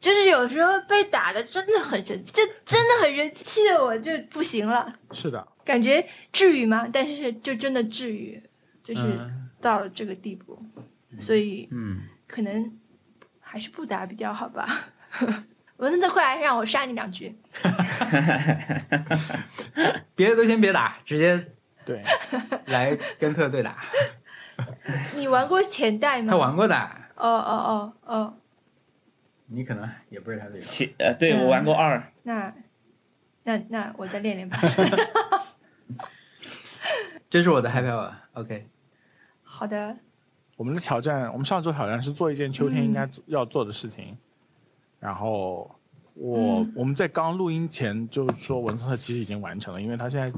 [0.00, 4.90] 就是有时候被打的真的很生气，就真的很生气，气的我就不行了。
[5.10, 6.88] 是的，感觉至于吗？
[6.90, 8.42] 但是就真的至于，
[8.84, 10.56] 就是嗯到了这个地步，
[11.18, 12.78] 所以嗯，可能
[13.40, 14.92] 还是不打比较好吧。
[15.78, 17.34] 文森特，快来让我杀你两局！
[20.14, 21.48] 别的都先别打，直接
[21.84, 22.00] 对，
[22.66, 23.76] 来跟特对打。
[25.16, 26.30] 你玩过前代吗？
[26.30, 26.76] 他玩过的，
[27.16, 28.38] 哦哦哦哦，
[29.46, 30.66] 你可能也不是他对手。
[30.66, 32.54] 其呃，对嗯我玩过二，那
[33.42, 34.56] 那那我再练练吧。
[37.28, 38.68] 这是我的 happy hour，OK。
[39.58, 39.96] 好的，
[40.58, 44.14] 我们的挑战，我们上周挑战是做一件秋天应该做要做的事情。
[45.00, 45.74] 然后
[46.12, 46.72] 我、嗯。
[46.76, 50.30] 我们在刚录音前就说文森特其实已经完成了，因为他现在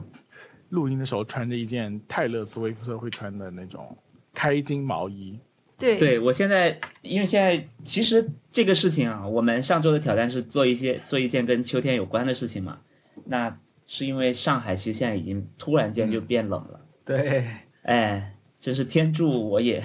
[0.69, 3.97] 录音的时候穿着一件泰勒斯威夫特会穿的那种
[4.33, 5.37] 开襟毛衣。
[5.77, 5.99] 对。
[5.99, 12.79] 对我现在，因为现在其实这个事情啊，我们上周的挑战是做一些做一件跟秋天有关的事情嘛。
[13.25, 17.45] 那是因为上海其实现在已经突然间就变冷了，对，
[17.83, 18.35] 哎，
[18.69, 19.83] 真是天助我也！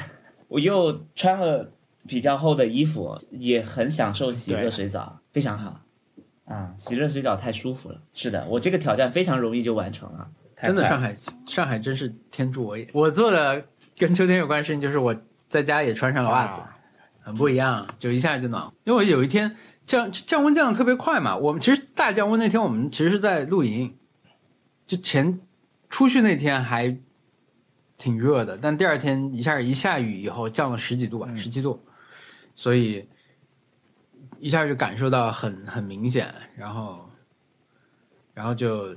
[0.49, 1.71] 我又穿了
[2.05, 5.79] 比较厚的衣服，也很享受洗热水澡，非常好。
[6.43, 8.01] 啊，洗热水澡太舒服了。
[8.11, 10.17] 是的，我这个挑战非常容易就完成了。
[10.17, 10.29] 了
[10.61, 11.15] 真的上海，
[11.47, 12.85] 上海真是天助我也。
[12.91, 13.65] 我做的
[13.97, 15.15] 跟秋天有关的事情，就是我
[15.47, 16.77] 在家也穿上了袜子，啊
[17.21, 18.73] 很不一样，就一下就暖和。
[18.83, 19.55] 因为我有一天
[19.85, 23.95] 降降温降的特别快嘛，我们其实大降温那天我们其实是在露营，
[24.85, 25.39] 就前
[25.89, 26.97] 出去那天还
[28.03, 31.81] 挺热的，但第二天一下一下雨以后降了十几度吧，嗯十七度，
[32.53, 33.07] 所以
[34.39, 37.09] 一下就感受到很很明显，然后
[38.33, 38.93] 然后就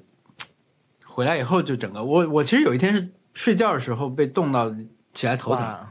[1.05, 4.75] 回来以后就整个我我其实有一天是睡觉的时候被冻到
[5.15, 5.87] 起来头疼。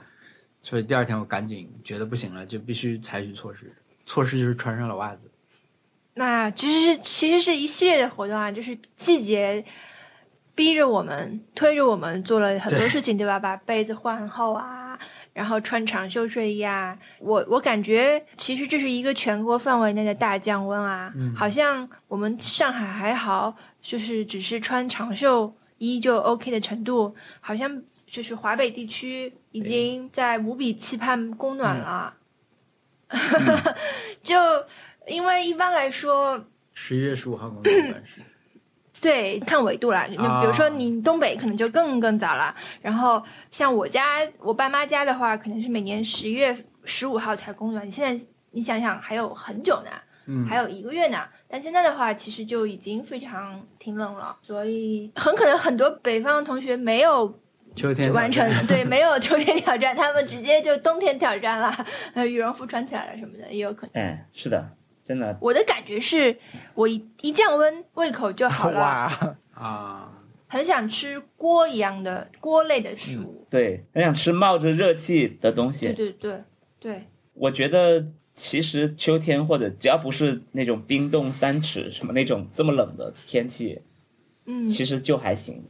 [0.61, 3.72] 所以第二天我赶紧觉得不行了，就必须采取措施。
[4.05, 5.22] 措施就是穿上了袜子。
[6.16, 9.63] 那其实是其实是一系列的活动啊，就是季节
[10.56, 13.38] 逼着我们、推着我们做了很多事情，对吧？
[13.38, 14.97] 把被子换厚啊，
[15.34, 16.97] 然后穿长袖睡衣啊。
[17.20, 32.14] 我我感觉其实这是一个全国范围内的大降温啊，嗯好像我们上海还好，就是只是穿长袖衣就 OK 的程度，好像就是华北地区已经在无比期盼供暖了。
[34.24, 34.36] 就
[35.06, 38.22] 因为一般来说，十一月十五号工作关系。
[39.06, 40.08] 对，看纬度啦。
[40.18, 47.86] 啊比如说你东北可能就更更早了，然后像我家我爸妈家的话，可能是每年十月十五号才供暖。
[47.86, 49.91] 你现在你想想还有很久呢，
[50.26, 51.20] 嗯，还有一个月呢。
[51.47, 57.39] 但现在的话，其实就已经非常挺冷了，所以很可能很多北方的同学没有
[57.76, 61.74] 秋天完成，对，没有秋天挑战，他们直接就冬天挑战了，
[62.16, 64.03] 呃，羽绒服穿起来了什么的，也有可能。
[64.03, 64.68] 哎，是的，
[65.06, 66.36] 真的，我的感觉是，
[66.74, 68.80] 我一一降温，胃口就好了。
[68.80, 70.12] 哇，啊，
[70.49, 73.45] 很想吃锅一样的锅类的食物。
[73.47, 75.93] 对，很想吃冒着热气的东西。
[75.93, 76.43] 对对对
[76.80, 83.80] 对，我觉得其实秋天或者只要不是那种冰冻三尺什么那种这么冷的天气，
[84.45, 85.64] 嗯，其实就还行。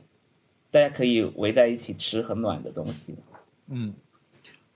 [0.71, 3.17] 大家可以围在一起吃很暖的东西。
[3.69, 3.93] 嗯，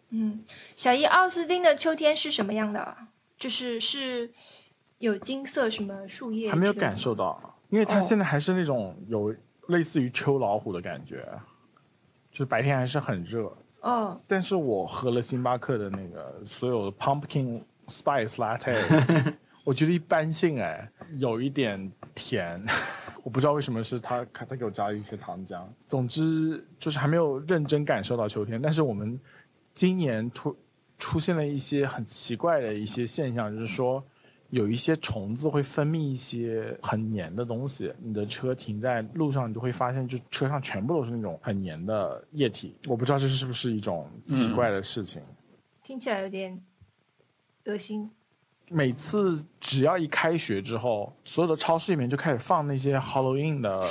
[0.09, 0.41] 嗯，
[0.75, 2.97] 小伊奥斯汀的秋天是什么样的？
[3.39, 4.29] 就是是
[4.97, 6.51] 有金色什么树叶？
[6.51, 6.97] 还没有感。
[6.97, 9.33] 受到，因为它哦现在还是那种有
[9.67, 11.25] 类似于秋老虎的感觉，
[12.29, 13.51] 就是白天还是很热。
[13.81, 18.75] 哦，但是我喝了星巴克的那个所有的 pumpkin spice latte，
[19.63, 22.61] 我觉得一般性哎，有一点甜，
[23.23, 25.63] 我不知道为什么是他他他给我加了一些糖浆。
[25.87, 29.17] 总之就是还没有认真感受到秋天，但是我们
[29.73, 30.53] 今年出
[30.99, 34.03] 出现了一些很奇怪的一些现象，就是说。
[34.51, 42.75] 有一些虫子会分泌一些很黏的东西，你的车停在路上，你就会发现，就车上全部都是那种很黏的液体。
[42.87, 45.21] 我不知道这是不是一种奇怪的事情。
[45.83, 46.59] 听起来有点
[47.65, 48.09] 恶心。
[48.71, 53.87] 每次只要一开学之后，所有的超市里面就开始放那些 Halloween 的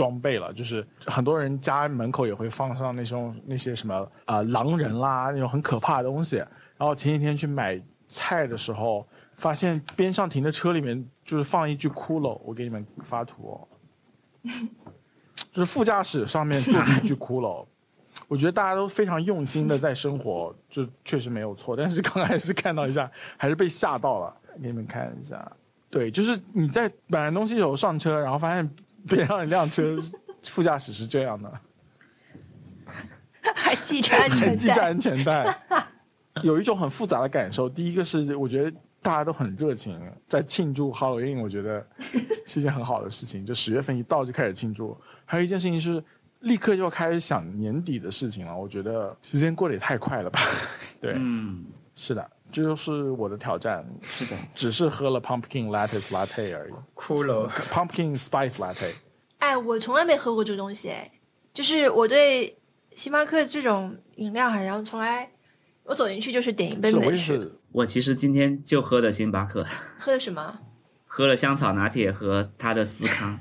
[0.00, 3.94] 装备了，就是很多人家门口也会放上那种那些什么
[4.24, 6.36] 啊、呃狼人啦那种很可怕的东西。
[6.78, 7.78] 然后前几天去买
[8.08, 13.68] 菜的时候，发现边上停的车里面就是放一具骷髅，我给你们发图哦，
[15.52, 17.66] 就是副驾驶上面坐着一具骷髅。
[18.26, 21.76] 我觉得大家都非常用心的在生活，就确实没有错。
[21.76, 24.34] 但是刚开始看到一下，还是被吓到了。
[24.62, 25.52] 给你们看一下，
[25.90, 28.68] 对，就是你在买完东西以后上车，然后发现
[29.06, 29.96] 边上一辆车
[30.44, 31.52] 副驾驶是这样的，
[33.54, 34.82] 还系着安全带 系着。
[34.82, 35.58] 安全带，
[36.42, 37.68] 有一种很复杂的感受。
[37.68, 41.86] 第一个是我觉得大家都很热情，在庆祝 Halloween，我觉得
[42.46, 43.44] 是一件很好的事情。
[43.44, 44.96] 就十月份一到就开始庆祝。
[45.24, 46.02] 还有一件事情是，
[46.40, 48.56] 立刻就要开始想年底的事情了。
[48.56, 50.40] 我觉得时间过得也太快了吧？
[51.00, 53.84] 对，嗯，是的，这就是我的挑战。
[54.02, 58.92] 是的，只是喝了 Pumpkin Lattice Latte 而已骷髅，，Pumpkin Spice Latte。
[59.38, 61.10] 哎，我从来没喝过这个东西，哎，
[61.54, 62.58] 就是我对
[62.94, 65.30] 星巴克这种饮料，好像从来
[65.84, 67.58] 我走进去就是点一杯美式。
[67.72, 69.64] 我其实今天就喝的星巴克，
[69.98, 70.58] 喝的什么？
[71.06, 73.40] 喝了香草拿铁和它的司康，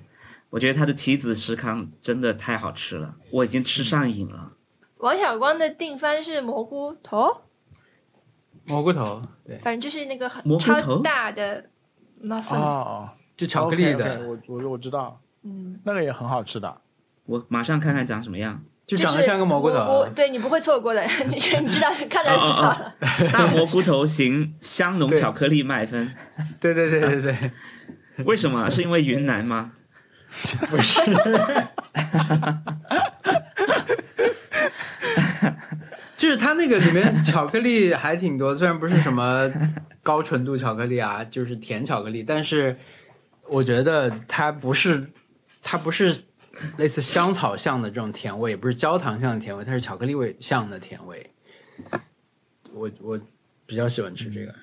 [0.52, 4.54] 我觉得它的提子司康真的太好吃了，我已经吃上瘾了。
[4.98, 7.42] 王小光的定番是蘑菇头，
[8.70, 11.66] 蘑菇头，对，反正就是那个很超大的
[12.24, 12.56] muffin。
[12.56, 16.82] 哦，就巧克力的，我我我知道，嗯，那个也很好吃的。
[17.26, 20.08] 我马上看看长什么样，就长得像个蘑菇头。
[20.16, 22.96] 对你不会错过的， 你你知道，看着就知道了。
[23.32, 26.14] 大蘑菇头型香浓巧克力麦芬，
[26.60, 27.52] 对对对对对，
[28.26, 28.70] 为什么？
[28.70, 29.74] 是因为云南吗？
[30.70, 31.02] 不是，
[36.20, 39.50] 就是它那个里面巧克力还挺多，虽然不是什么
[40.04, 42.78] 高纯度巧克力啊，就是甜巧克力，但是
[43.48, 45.10] 我觉得它不是，
[45.64, 46.26] 它不是
[46.78, 51.32] 类似香草像的这种甜味，也不是焦糖像的甜味，它是巧克力味像的甜味。
[52.74, 53.18] 我我
[53.66, 54.54] 比较喜欢吃这个。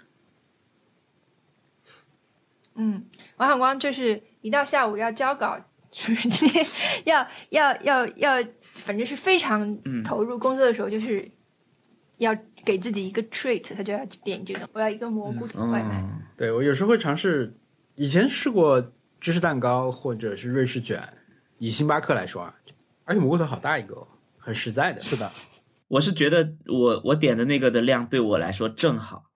[2.74, 3.02] 嗯，
[3.38, 5.58] 王小光就是一到下午要交稿，
[5.90, 6.66] 就是今天
[7.06, 8.44] 要要要要，
[8.74, 11.30] 反正是非常投入工作的时候，就是
[12.18, 16.00] 要给自己一个 treat，他就要点这个，我要一个蘑菇头外卖。
[16.02, 17.54] 哦，对我有时候会尝试，
[17.94, 21.02] 以前试过芝士蛋糕或者是瑞士卷，
[21.58, 22.54] 以星巴克来说啊，
[23.04, 24.08] 而且蘑菇头好大一个哦，
[24.38, 25.00] 很实在的。
[25.00, 25.30] 是的，
[25.88, 29.30] 我是觉得我我点的那个的量对我来说正好，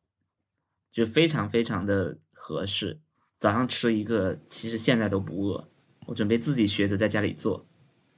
[0.93, 2.99] 就非常非常的合适。
[3.39, 5.69] 早上吃一个，其实现在都不饿。
[6.07, 7.67] 我准备自己学着在家里做。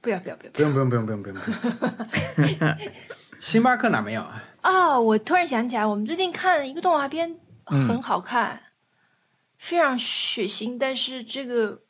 [0.01, 0.51] 不要不要不要！
[0.51, 2.77] 不用不用不用不用不用不用。
[3.39, 4.43] 星巴克哪没有啊？
[4.63, 8.61] 哦，我突然想起来，我们最近看了一个动画片，很好看，
[9.57, 11.81] 非常血腥，但是这个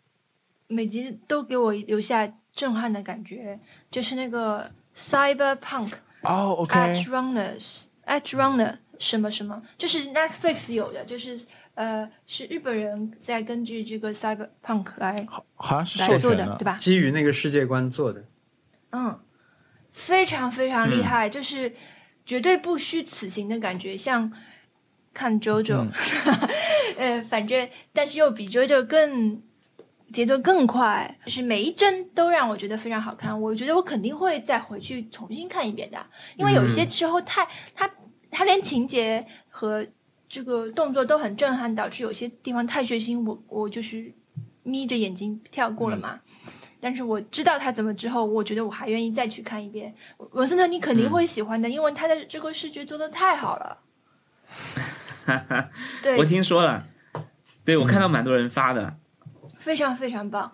[0.67, 3.59] 每集都给我留下震撼的感觉，
[3.91, 11.39] 就是那个 Cyberpunk 哦 OK，Edge Runners Edge Runner 什么什么，就是 Netflix 有的，就是
[11.75, 16.77] 呃是日本人在根据这个 Cyberpunk 来好好像是来做的，授权的对，吧？
[16.77, 18.23] 基于那个世界观做的。
[18.91, 19.19] 嗯，
[19.91, 21.73] 非常非常厉害，就是
[22.25, 24.31] 绝对不虚此行的感觉，像
[25.13, 25.87] 看 JoJo，、
[26.97, 29.41] 呃，反正但是又比 JoJo 更
[30.11, 33.39] 节奏更快，就是每一帧都让我觉得非常好看。
[33.41, 36.05] 我觉得我肯定会再回去重新看一遍的，
[36.37, 37.89] 因为有些时候太它
[38.31, 39.85] 它连情节和
[40.29, 44.13] 这个动作都很震撼，导致有些地方太血腥，我我就是
[44.63, 46.21] 眯着眼睛跳过了嘛。
[46.83, 49.95] 但是我知道他怎么之后，我觉得我还愿意再去看一遍。
[50.31, 53.77] 文森特，你肯定会喜欢的，因为他的这个视觉做的太好了。
[56.03, 56.85] 对我，听说了，
[57.63, 58.97] 对我看到蛮多人发的。
[59.57, 60.51] 非常非常棒。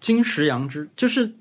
[0.00, 1.34] 金石羊之就是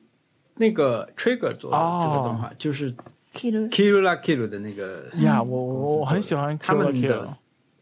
[0.53, 2.95] 那个 Trigger 做的哦这个动画，就是
[3.33, 7.37] Kilo，Kiru la Kiru 的那个呀，我我我很喜欢他们的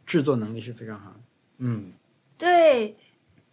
[0.07, 1.19] 制作能力是非常好的。
[1.59, 1.91] 嗯，
[2.35, 2.97] 对，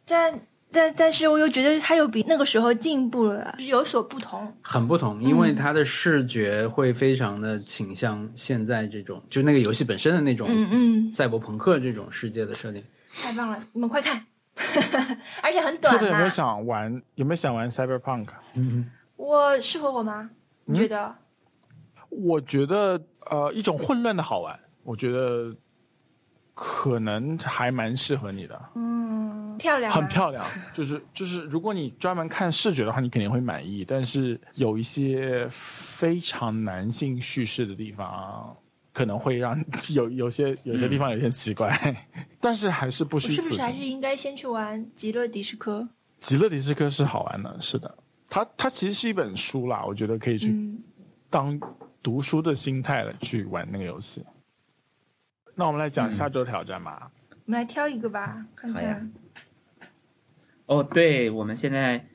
[0.06, 0.40] 但
[0.72, 4.52] 但但是我又觉得他又比那个时候进步了，就是有所不同。
[4.62, 12.82] 很不同，因为它的视觉会非常的倾向现在这种，就那个游戏本身的那种嗯嗯，赛博朋克这种世界的设定。
[13.12, 14.24] 太棒了，你们快看，
[15.42, 16.28] 而且很短兔子有没有。
[16.28, 17.02] 想玩？
[17.16, 18.28] 有没有想玩 Cyberpunk？
[18.54, 20.30] 嗯我适合我吗？
[20.64, 21.14] 你觉得？
[22.08, 23.00] 我觉得
[23.30, 25.54] 呃，一种混乱的好玩，我觉得
[26.62, 30.06] 可能还蛮适合你的，嗯，漂亮，很。
[30.06, 30.44] 漂亮。
[30.74, 33.82] 就是就是，如果你专门看视觉的话，你肯定会满意。
[33.82, 38.54] 但是有一些非常男性叙事的地方，
[38.92, 39.58] 可能会让
[39.88, 41.96] 有有些有些地方有些奇怪，
[42.38, 43.78] 但是还是不我虚此是不是还是。
[43.78, 45.80] 应该先去玩《极乐迪斯科》？
[46.18, 47.96] 极乐迪斯科是好玩的，是的。
[48.28, 50.78] 它它其实是一本书啦，我觉得可以去嗯，
[51.30, 51.58] 当
[52.02, 54.22] 读书的心态来去玩那个游戏。
[55.54, 57.10] 那我们来讲下周挑战吧。
[57.46, 59.12] 我们来挑一个吧，看看。
[60.66, 62.06] 哦，对，我们现在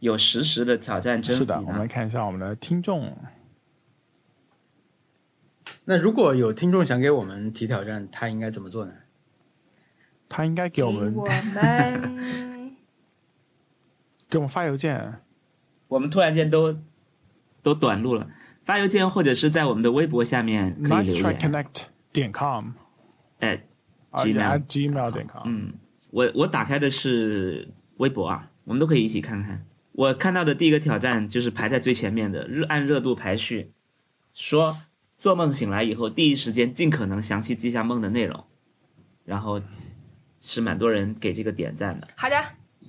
[0.00, 1.86] 有实时的挑战征集是的，我们来。
[1.86, 3.16] 看一下我们的听众。
[5.86, 8.92] 那如果有听众想给我们提挑战，他应该怎么做呢？
[10.28, 12.76] 他应该给我们我们
[14.28, 15.20] 给我们发邮件，
[15.88, 16.76] 我们突然间都
[17.62, 18.28] 都短路了，
[18.64, 21.38] 发邮件或者是在我们的微博下面可以 nice 留 try 言。
[21.38, 21.82] connect
[22.14, 22.70] 点 com。
[23.40, 23.62] 哎
[24.12, 25.42] ，gmail gmail.com。
[25.44, 25.74] 嗯，
[26.10, 29.66] 我我打开的是微博啊，我们都可以一起看看。
[29.92, 33.72] 我看到的第一个挑战就是排在最前面的，热按热度排序，
[34.32, 34.76] 说
[35.18, 38.44] 做梦醒来以后第一时间尽可能详细记下梦的内容，
[39.24, 39.60] 然后
[40.40, 42.36] 是蛮多人给这个点赞的，好的，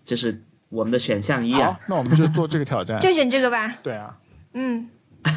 [0.05, 2.99] 这是我们的选项一啊。，那我们就做这个挑战。
[2.99, 3.75] 就选这个吧。
[3.83, 4.17] 对啊，
[4.53, 4.87] 嗯，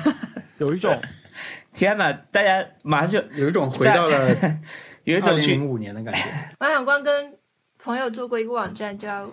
[0.58, 0.98] 有一种
[1.72, 4.58] 天哪，大家马上就有一种回到了
[5.04, 6.20] 有一种零零五年的感觉，
[6.60, 7.36] 王小光跟
[7.78, 9.30] 朋友做过一个网站叫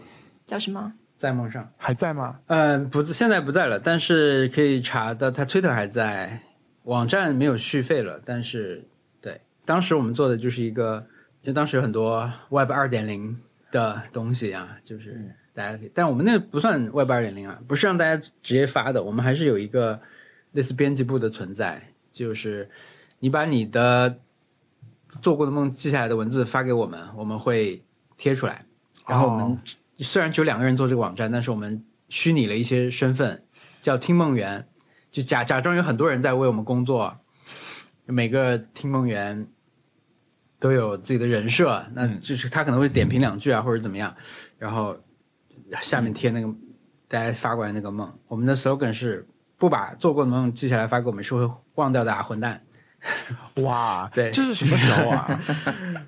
[0.47, 0.93] 叫什么？
[1.17, 1.69] 在梦上。
[1.77, 2.39] 还在吗？
[2.47, 6.41] 嗯，不，现在不在了，但是可以查的，他 Twitter 还在，
[6.83, 8.83] 网站没有续费了，但是
[9.21, 11.07] 对，当时我们做的就是一个，
[11.41, 13.39] 因为当时有很多 Web 二点零
[13.71, 19.99] 的东西啊，就是大家可以，但我们那个不算 Web 二点零啊，不是让大家直接发的，我们还是有一个
[20.51, 21.81] 类似编辑部的存在，
[22.15, 22.69] 就是
[23.19, 24.21] 你把你的
[25.21, 27.83] 做过的梦记下来的文字发给我们，我们会
[28.15, 28.65] 贴出来，
[29.05, 29.57] 然后我们哦
[29.97, 33.43] 虽然只有两个人做这个网站，但是我们虚拟了一些身份，
[33.81, 34.65] 叫听梦员，
[35.11, 37.17] 就假假装有很多人在为我们工作，
[38.05, 39.45] 每个听梦员
[40.57, 44.15] 都有自己的人设，那就是他可能会点评两句啊，或者怎么样，
[44.57, 44.97] 然后
[45.81, 46.47] 下面贴那个
[47.09, 48.09] 大家发过来那个梦。
[48.27, 49.27] 我们的 slogan 是
[49.65, 51.41] 不把做过的梦记下来发给我们，是会
[51.73, 52.61] 忘掉的啊，混蛋。
[53.63, 55.41] 哇，对这是什么时候啊？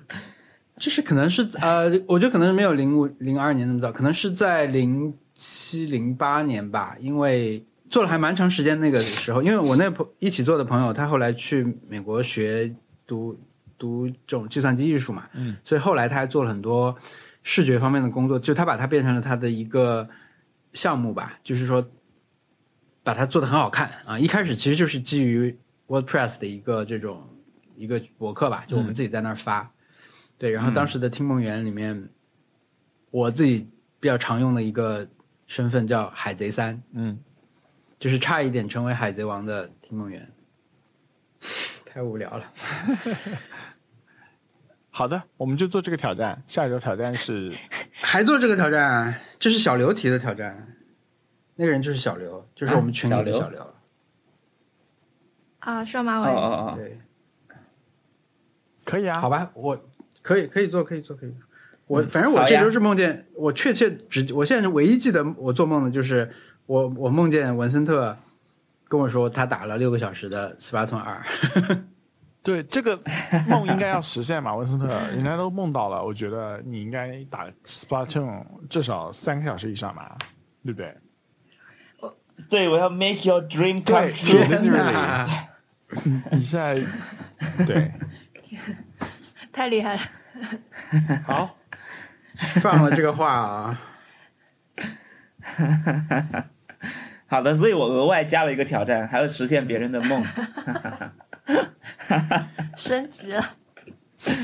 [0.78, 12.72] 这是可能是呃，我觉得可能没有零五零二年那么早，可能是在零七零八年吧，因为做了还蛮长时间那个时候，因为我那朋一起做的朋友，他后来去美国学
[13.08, 13.36] 读
[13.76, 16.96] 读这种计算机艺术嘛，嗯，所以后来他还做了很多
[17.42, 20.08] 视觉方面的工作，就他把它变成了他的一个
[20.74, 21.84] 项目吧，就是说
[23.08, 24.18] 把它做的很好看啊。
[24.18, 27.26] 一开始其实就是基于 WordPress 的一个这种
[27.74, 29.72] 一个博客吧，就我们自己在那儿发。
[30.36, 32.06] 对，然后当时的听梦园里面，
[33.10, 33.66] 我自己
[33.98, 35.08] 比较常用的一个
[35.46, 37.18] 身份叫海贼三，嗯，
[37.98, 40.30] 就是差一点成为海贼王的听梦园。
[41.90, 42.44] 太无聊了。
[44.90, 46.42] 好的，我们就做这个挑战。
[46.46, 47.56] 下一周挑战是
[47.90, 50.74] 还做这个挑战，这是小刘提的挑战。
[51.60, 53.74] 那个人就是小刘，就是我们群里的啊小小刘。
[55.58, 56.28] 啊，双马哦尾。
[56.30, 57.00] 哦哦，对，
[58.84, 59.76] 可以啊，好吧，我
[60.22, 61.40] 可以可以做，可以做，可以做。
[61.88, 66.30] 我嗯反正我这周是梦见，我确切只，我现在唯一记得我做梦的就是
[66.66, 68.16] 我我梦见文森特
[68.86, 71.20] 跟我说他打了六个小时的斯巴顿二。
[72.40, 72.98] 对这个
[73.48, 80.16] 梦应该要实现嘛， 文森特，人家都梦到了，我觉得你应该打 Splatoon 至少三个小时以上吧，
[80.64, 80.96] 对不对？
[82.48, 84.46] 对，我要 make your dream come true。
[84.46, 85.28] 天哪！
[86.32, 86.80] 你现在
[87.64, 87.92] 对
[89.52, 90.00] 太厉害了！
[91.26, 91.56] 好，
[92.60, 93.80] 放了这个话啊，
[97.26, 100.24] 好的，所以我额外加了一个挑战，还要实现别人的梦。
[102.76, 103.42] 升级了。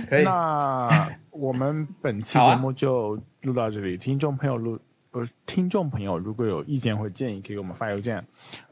[0.09, 0.24] 可以。
[0.24, 3.97] 那我们本期节目就录到这里。
[3.97, 4.80] 听众朋友录
[5.14, 8.24] 呃，听众朋友如果有意见或建议，可以给我们发邮件。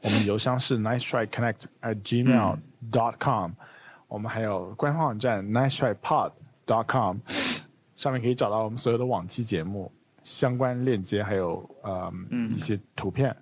[0.02, 2.58] 我们邮箱是 nice try connect at gmail
[2.90, 3.52] dot com，、
[4.08, 6.32] 我们还有官方网站 nice try pod
[6.66, 7.18] dot com，
[7.94, 9.90] 上面可以找到我们所有的往期节目
[10.24, 12.12] 相关链接，还有呃、
[12.50, 13.34] 一些图片。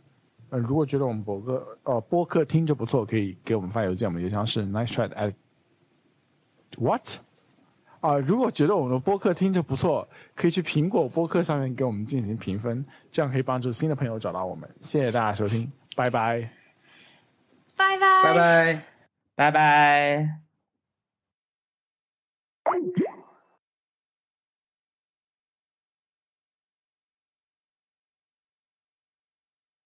[0.50, 5.32] 呃，如果觉得我们博客呃播客听着不错，可以给我们发邮件，我们邮箱是 nice try at
[6.76, 7.16] what
[8.00, 14.68] 啊、如果觉得我们的播客听着不错，可以去苹果播客上面给我们进行评分，这样可以帮助新的朋友找到我们。
[14.80, 16.48] 谢谢大家收听，拜拜。
[17.76, 18.22] 拜拜。
[18.24, 18.82] 拜拜。
[19.36, 20.49] 拜拜。